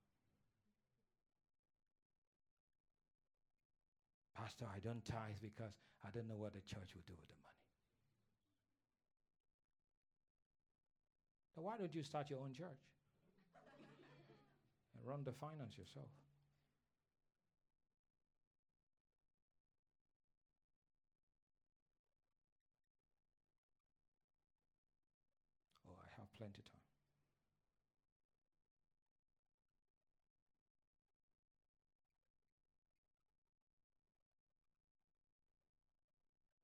[4.34, 5.74] Pastor, I don't tithe because
[6.06, 7.39] I don't know what the church will do with the
[11.62, 12.82] why don't you start your own church
[14.94, 16.08] and run the finance yourself?
[25.88, 26.80] Oh, I have plenty time.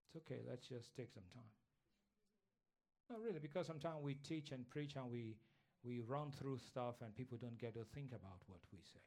[0.07, 1.64] It's okay, let's just take some time.
[3.09, 5.35] Not really, because sometimes we teach and preach and we,
[5.83, 9.01] we run through stuff and people don't get to think about what we say.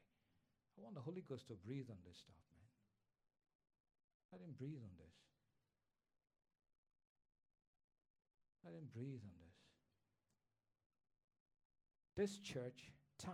[0.77, 2.63] I want the Holy Ghost to breathe on this stuff, man.
[4.31, 5.15] Let him breathe on this.
[8.63, 9.57] Let him breathe on this.
[12.15, 13.33] This church tithes.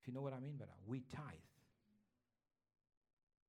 [0.00, 1.24] If you know what I mean by that, we tithe.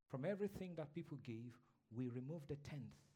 [0.09, 1.59] From everything that people give,
[1.95, 3.08] we remove the tenth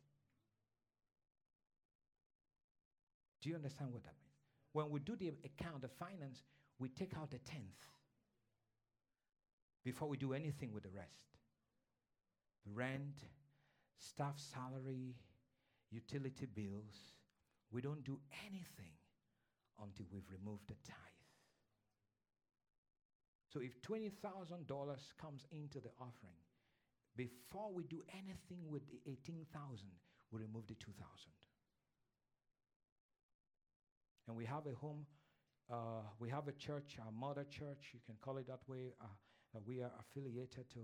[3.44, 4.40] Do you understand what that means?
[4.72, 6.44] When we do the account, the finance,
[6.80, 7.90] we take out the tenth
[9.84, 11.36] before we do anything with the rest.
[12.74, 13.20] Rent,
[13.98, 15.18] staff salary,
[15.92, 16.96] utility bills.
[17.70, 18.18] We don't do
[18.48, 18.96] anything
[19.84, 20.96] until we've removed the tithe.
[23.52, 24.14] So if $20,000
[25.22, 26.40] comes into the offering,
[27.18, 29.90] before we do anything with the 18,000,
[30.32, 31.34] we remove the 2,000.
[34.28, 35.06] And we have a home,
[35.72, 38.94] uh, we have a church, our mother church, you can call it that way.
[39.02, 39.08] Uh,
[39.66, 40.80] we are affiliated to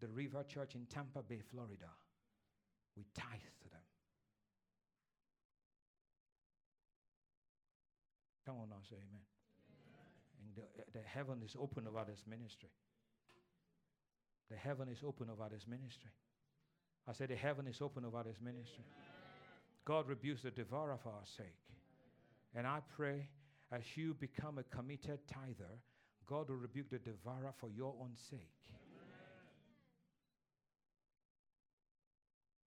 [0.00, 1.90] the River Church in Tampa Bay, Florida.
[2.96, 3.80] We tithe to them.
[8.46, 9.26] Come on now, say amen.
[9.74, 10.06] amen.
[10.40, 12.70] And the, the heaven is open over this ministry.
[14.50, 16.10] The heaven is open over this ministry.
[17.08, 18.84] I said, The heaven is open over this ministry.
[19.84, 21.58] God rebukes the devourer for our sake.
[22.56, 23.28] And I pray
[23.70, 25.70] as you become a committed tither,
[26.26, 28.40] God will rebuke the devourer for your own sake.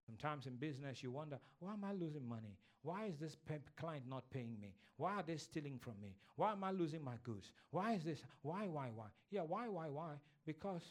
[0.06, 2.58] Sometimes in business, you wonder, why am I losing money?
[2.82, 3.36] Why is this
[3.78, 4.74] client not paying me?
[4.98, 6.16] Why are they stealing from me?
[6.36, 7.52] Why am I losing my goods?
[7.72, 8.24] Why is this?
[8.42, 9.08] Why, why, why?
[9.32, 10.14] Yeah, why, why, why?
[10.46, 10.84] Because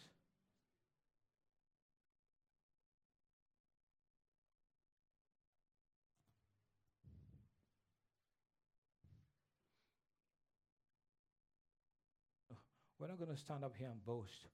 [12.98, 14.46] We're not going to stand up here and boast.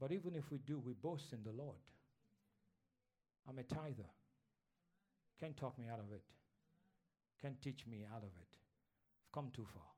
[0.00, 1.76] But even if we do, we boast in the Lord.
[3.48, 4.08] I'm a tither.
[5.38, 6.22] Can't talk me out of it.
[7.42, 8.52] Can't teach me out of it.
[9.24, 9.90] I've come too far.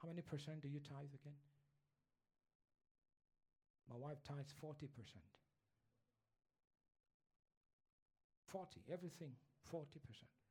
[0.00, 1.36] How many percent do you tithe again?
[3.88, 4.88] My wife tithes 40%.
[8.52, 9.32] 40, everything,
[9.72, 9.82] 40%.
[9.82, 10.45] You,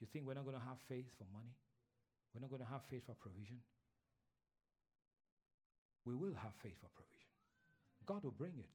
[0.00, 1.54] you think we're not going to have faith for money?
[2.34, 3.58] We're not going to have faith for provision?
[6.04, 7.28] We will have faith for provision.
[8.06, 8.70] God will bring it.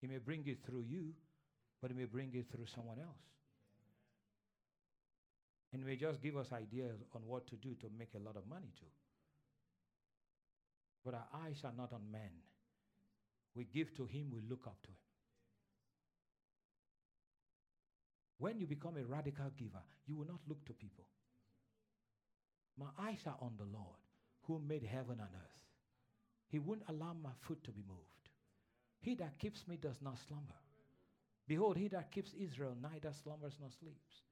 [0.00, 1.12] He may bring it through you,
[1.80, 3.22] but He may bring it through someone else.
[5.72, 8.48] And may just give us ideas on what to do to make a lot of
[8.48, 8.90] money too.
[11.04, 12.30] But our eyes are not on men.
[13.54, 15.09] We give to Him, we look up to Him.
[18.40, 21.04] When you become a radical giver, you will not look to people.
[22.78, 24.00] My eyes are on the Lord
[24.46, 25.60] who made heaven and earth.
[26.48, 28.30] He won't allow my foot to be moved.
[29.02, 30.58] He that keeps me does not slumber.
[31.46, 34.22] Behold, he that keeps Israel neither slumbers nor sleeps.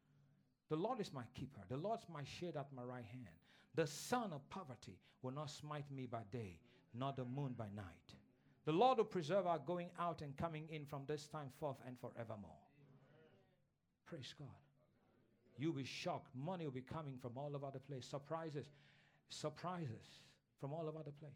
[0.71, 1.61] The Lord is my keeper.
[1.69, 3.37] The Lord's my shade at my right hand.
[3.75, 6.59] The sun of poverty will not smite me by day,
[6.95, 8.15] nor the moon by night.
[8.65, 11.99] The Lord will preserve our going out and coming in from this time forth and
[11.99, 12.68] forevermore.
[14.09, 14.49] Praise God.
[15.59, 16.35] You'll be shocked.
[16.35, 18.07] Money will be coming from all over the place.
[18.07, 18.67] Surprises,
[19.29, 20.23] surprises
[20.61, 21.33] from all over the place.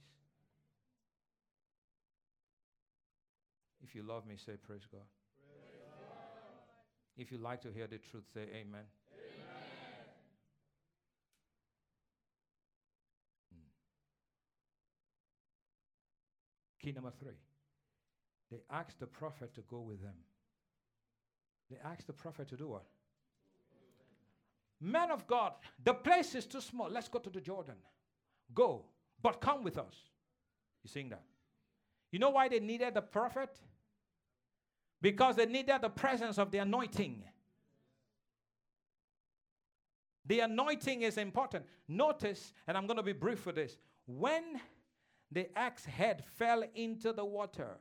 [3.83, 5.03] If you love me, say praise God.
[7.17, 8.65] If you like to hear the truth, say amen.
[8.65, 8.87] amen.
[13.53, 13.69] Hmm.
[16.81, 17.35] Key number three.
[18.51, 20.15] They asked the prophet to go with them.
[21.73, 22.85] They asked the prophet to do what?
[24.79, 25.53] Man of God,
[25.83, 26.91] the place is too small.
[26.91, 27.77] Let's go to the Jordan.
[28.53, 28.85] Go,
[29.23, 29.95] but come with us.
[30.85, 31.23] You seeing that?
[32.11, 33.59] You know why they needed the prophet?
[35.01, 37.25] Because they needed the presence of the anointing.
[40.27, 41.65] The anointing is important.
[41.89, 43.79] Notice, and I'm going to be brief with this.
[44.07, 44.61] When
[45.31, 47.79] the axe head fell into the water,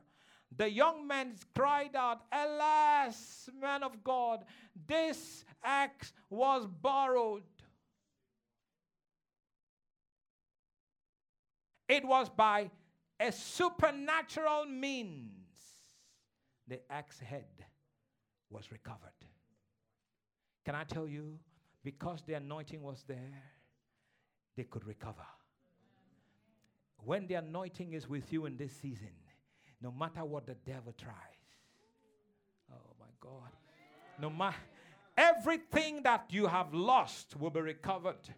[0.56, 4.44] the young man cried out, Alas, man of God,
[4.86, 7.42] this axe was borrowed.
[11.88, 12.70] It was by
[13.20, 15.30] a supernatural means
[16.66, 17.66] the axe head
[18.50, 19.10] was recovered.
[20.64, 21.38] Can I tell you,
[21.82, 23.42] because the anointing was there,
[24.56, 25.26] they could recover.
[26.98, 29.10] When the anointing is with you in this season,
[29.82, 31.16] no matter what the devil tries.
[32.72, 33.50] Oh my God.
[34.20, 34.56] No matter
[35.16, 38.28] everything that you have lost will be recovered.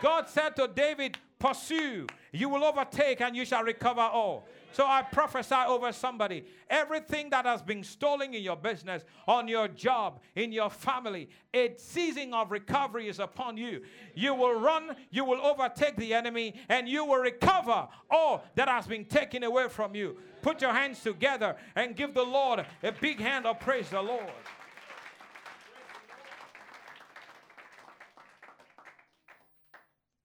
[0.00, 4.46] God said to David, Pursue, you will overtake, and you shall recover all.
[4.72, 9.68] So I prophesy over somebody everything that has been stolen in your business, on your
[9.68, 13.82] job, in your family, a season of recovery is upon you.
[14.14, 18.86] You will run, you will overtake the enemy, and you will recover all that has
[18.86, 20.16] been taken away from you.
[20.42, 24.30] Put your hands together and give the Lord a big hand of praise the Lord.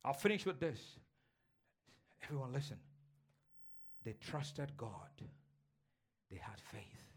[0.03, 0.79] I'll finish with this.
[2.23, 2.77] Everyone, listen.
[4.05, 5.11] They trusted God,
[6.31, 7.11] they had faith.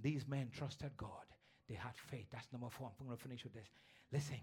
[0.00, 1.26] These men trusted God,
[1.68, 2.26] They had faith.
[2.32, 2.90] That's number four.
[3.00, 3.68] I'm going to finish with this.
[4.12, 4.40] Listen,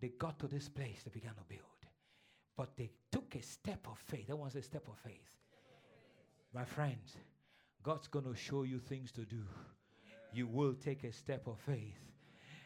[0.00, 1.62] they got to this place, they began to build.
[2.56, 4.26] But they took a step of faith.
[4.26, 5.30] That was a step of faith.
[6.52, 7.16] My friends,
[7.82, 9.42] God's going to show you things to do.
[10.32, 11.98] You will take a step of faith.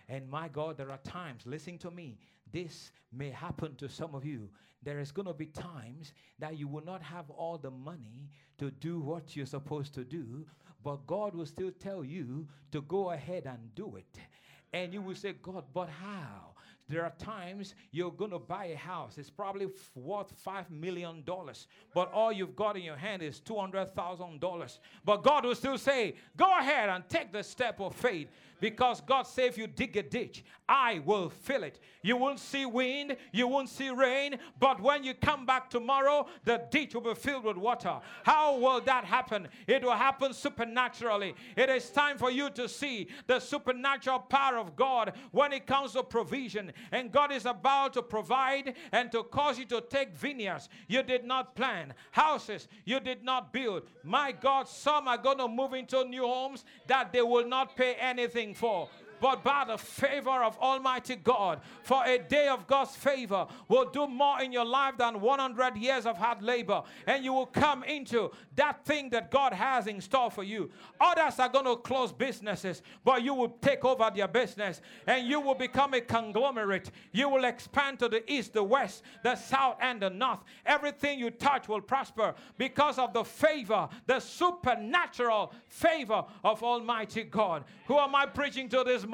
[0.09, 2.19] And my God, there are times, listen to me,
[2.55, 4.49] this may happen to some of you.
[4.85, 8.71] There is going to be times that you will not have all the money to
[8.71, 10.47] do what you're supposed to do,
[10.85, 14.21] but God will still tell you to go ahead and do it.
[14.73, 16.55] And you will say, God, but how?
[16.89, 19.17] There are times you're going to buy a house.
[19.17, 21.25] It's probably worth $5 million,
[21.95, 24.79] but all you've got in your hand is $200,000.
[25.05, 28.29] But God will still say, Go ahead and take the step of faith
[28.65, 31.81] because God said, If you dig a ditch, I will fill it.
[32.03, 36.63] You won't see wind, you won't see rain, but when you come back tomorrow, the
[36.71, 37.99] ditch will be filled with water.
[38.23, 39.49] How will that happen?
[39.67, 41.35] It will happen supernaturally.
[41.57, 45.93] It is time for you to see the supernatural power of God when it comes
[45.93, 46.73] to provision.
[46.91, 51.25] And God is about to provide and to cause you to take vineyards you did
[51.25, 53.83] not plan, houses you did not build.
[54.03, 57.95] My God, some are going to move into new homes that they will not pay
[57.95, 58.89] anything for
[59.25, 61.63] but by the favor of Almighty God.
[61.83, 66.05] For a day of God's favor will do more in your life than 100 years
[66.05, 66.83] of hard labor.
[67.07, 70.71] And you will come into that thing that God has in store for you.
[71.01, 75.41] Others are going to close businesses, but you will take over their business and you
[75.41, 76.91] will become a conglomerate.
[77.13, 80.41] You will expand to the east, the west, the south, and the north.
[80.67, 87.65] Everything you touch will prosper because of the favor, the supernatural favor of Almighty God.
[87.87, 89.14] Who am I preaching to this morning?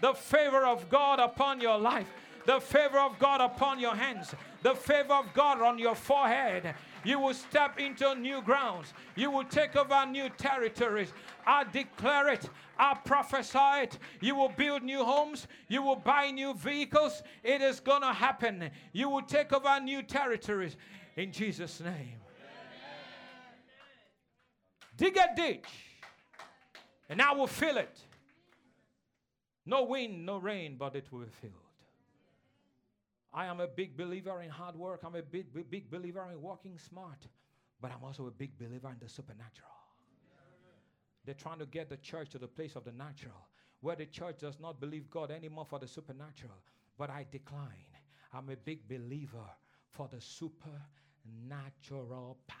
[0.00, 2.08] The favor of God upon your life,
[2.46, 6.74] the favor of God upon your hands, the favor of God on your forehead.
[7.04, 8.92] You will step into new grounds.
[9.16, 11.12] You will take over new territories.
[11.46, 12.50] I declare it.
[12.78, 13.98] I prophesy it.
[14.20, 15.46] You will build new homes.
[15.68, 17.22] You will buy new vehicles.
[17.42, 18.70] It is going to happen.
[18.92, 20.76] You will take over new territories
[21.16, 22.18] in Jesus' name.
[24.96, 25.68] Dig a ditch,
[27.08, 27.98] and I will fill it.
[29.66, 31.54] No wind, no rain, but it will be filled.
[33.32, 35.02] I am a big believer in hard work.
[35.04, 37.28] I'm a big, big, big believer in working smart.
[37.80, 39.70] But I'm also a big believer in the supernatural.
[41.24, 43.48] They're trying to get the church to the place of the natural,
[43.80, 46.56] where the church does not believe God anymore for the supernatural.
[46.98, 47.84] But I decline.
[48.32, 49.46] I'm a big believer
[49.90, 52.56] for the supernatural power.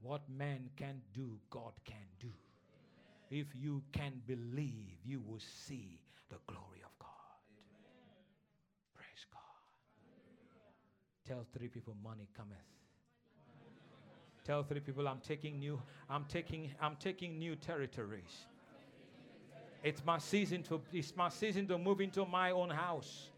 [0.00, 2.32] What man can do, God can do.
[3.30, 6.00] If you can believe, you will see
[6.30, 7.08] the glory of God.
[8.94, 9.40] Praise God.
[11.26, 12.56] Tell three people, money cometh.
[14.44, 18.46] Tell three people, I'm taking new, I'm taking, I'm taking new territories.
[19.84, 23.28] It's my season to, it's my season to move into my own house.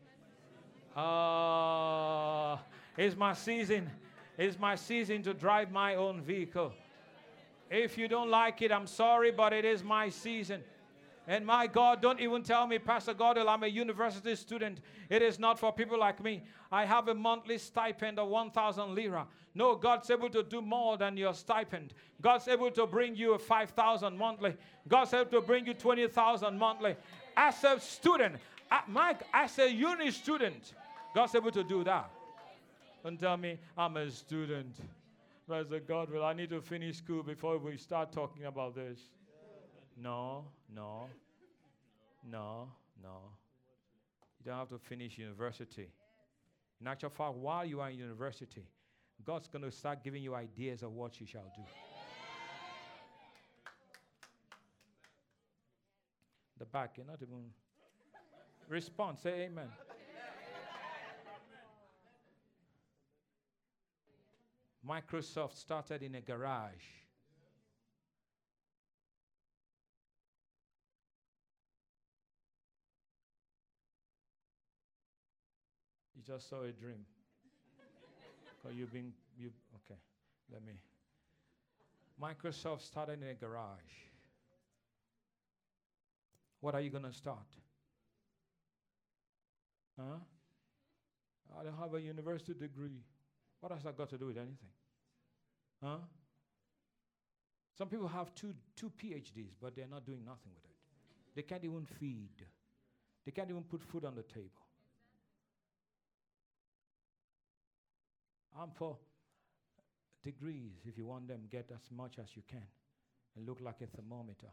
[0.96, 2.56] Uh,
[2.96, 3.90] it's my season
[4.40, 6.72] it's my season to drive my own vehicle.
[7.70, 10.62] If you don't like it, I'm sorry, but it is my season.
[11.28, 14.80] And my God, don't even tell me, Pastor Godwill, I'm a university student.
[15.08, 16.42] It is not for people like me.
[16.72, 19.26] I have a monthly stipend of 1,000 lira.
[19.54, 21.94] No, God's able to do more than your stipend.
[22.20, 24.56] God's able to bring you a 5,000 monthly.
[24.88, 26.96] God's able to bring you 20,000 monthly.
[27.36, 28.36] As a student,
[28.88, 30.72] Mike, as a uni student,
[31.14, 32.10] God's able to do that.
[33.04, 34.74] Don't tell me I'm a student.
[35.50, 39.00] Pastor Godwill, I need to finish school before we start talking about this.
[39.96, 41.06] No, no,
[42.30, 42.68] no,
[43.02, 43.16] no.
[44.38, 45.88] You don't have to finish university.
[46.80, 48.62] In actual fact, while you are in university,
[49.26, 51.62] God's going to start giving you ideas of what you shall do.
[56.60, 57.50] The back, you're not even.
[58.68, 59.66] Respond, say amen.
[64.88, 66.72] Microsoft started in a garage.
[76.16, 77.04] You just saw a dream.
[78.62, 79.98] Because you've been, you, okay,
[80.52, 80.74] let me.
[82.20, 83.78] Microsoft started in a garage.
[86.60, 87.38] What are you to start?
[89.98, 90.16] Huh?
[91.58, 93.00] I don't have a university degree.
[93.60, 94.72] What has that got to do with anything?
[95.82, 95.98] Huh?
[97.76, 100.76] Some people have two, two PhDs, but they're not doing nothing with it.
[101.34, 102.44] They can't even feed,
[103.24, 104.66] they can't even put food on the table.
[108.60, 108.98] I'm for
[110.22, 110.82] degrees.
[110.84, 112.66] If you want them, get as much as you can
[113.36, 114.50] and look like a thermometer.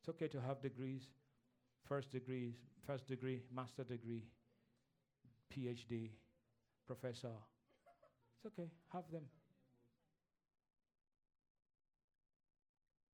[0.00, 1.02] It's okay to have degrees,
[1.84, 4.24] first degrees, first degree, master degree,
[5.54, 6.10] PhD,
[6.86, 7.32] professor.
[8.36, 9.22] It's okay, have them.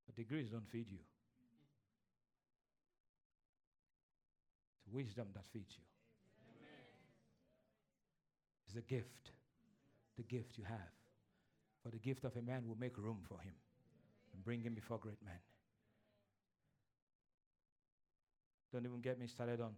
[0.07, 0.99] But degrees don't feed you.
[4.79, 5.85] It's wisdom that feeds you.
[8.67, 9.33] It's a gift.
[10.17, 10.93] The gift you have.
[11.83, 13.55] For the gift of a man will make room for him
[14.35, 15.39] and bring him before great men.
[18.73, 19.73] Don't even get me started on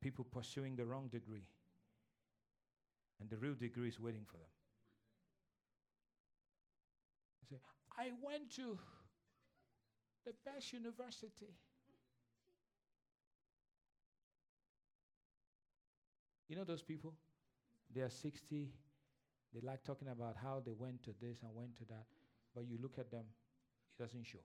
[0.00, 1.46] people pursuing the wrong degree.
[3.20, 4.52] And the real degree is waiting for them.
[7.42, 7.56] I say,
[7.98, 8.78] I went to
[10.24, 11.54] the best university.
[16.48, 17.14] You know those people?
[17.94, 18.68] They are 60.
[19.54, 22.06] They like talking about how they went to this and went to that.
[22.54, 23.24] But you look at them,
[23.90, 24.38] it doesn't show.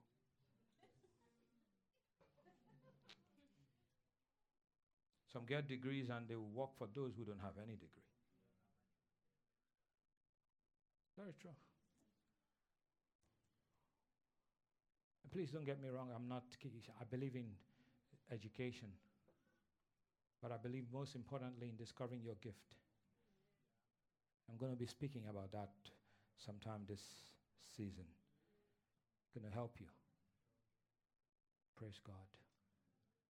[5.32, 8.09] Some get degrees and they work for those who don't have any degree.
[11.20, 11.52] Very true.
[15.34, 16.44] Please don't get me wrong, I'm not,
[17.00, 17.46] I believe in
[18.32, 18.88] education.
[20.42, 22.76] But I believe most importantly in discovering your gift.
[24.50, 25.72] I'm going to be speaking about that
[26.38, 27.02] sometime this
[27.76, 28.06] season.
[29.36, 29.88] Going to help you.
[31.78, 32.16] Praise God.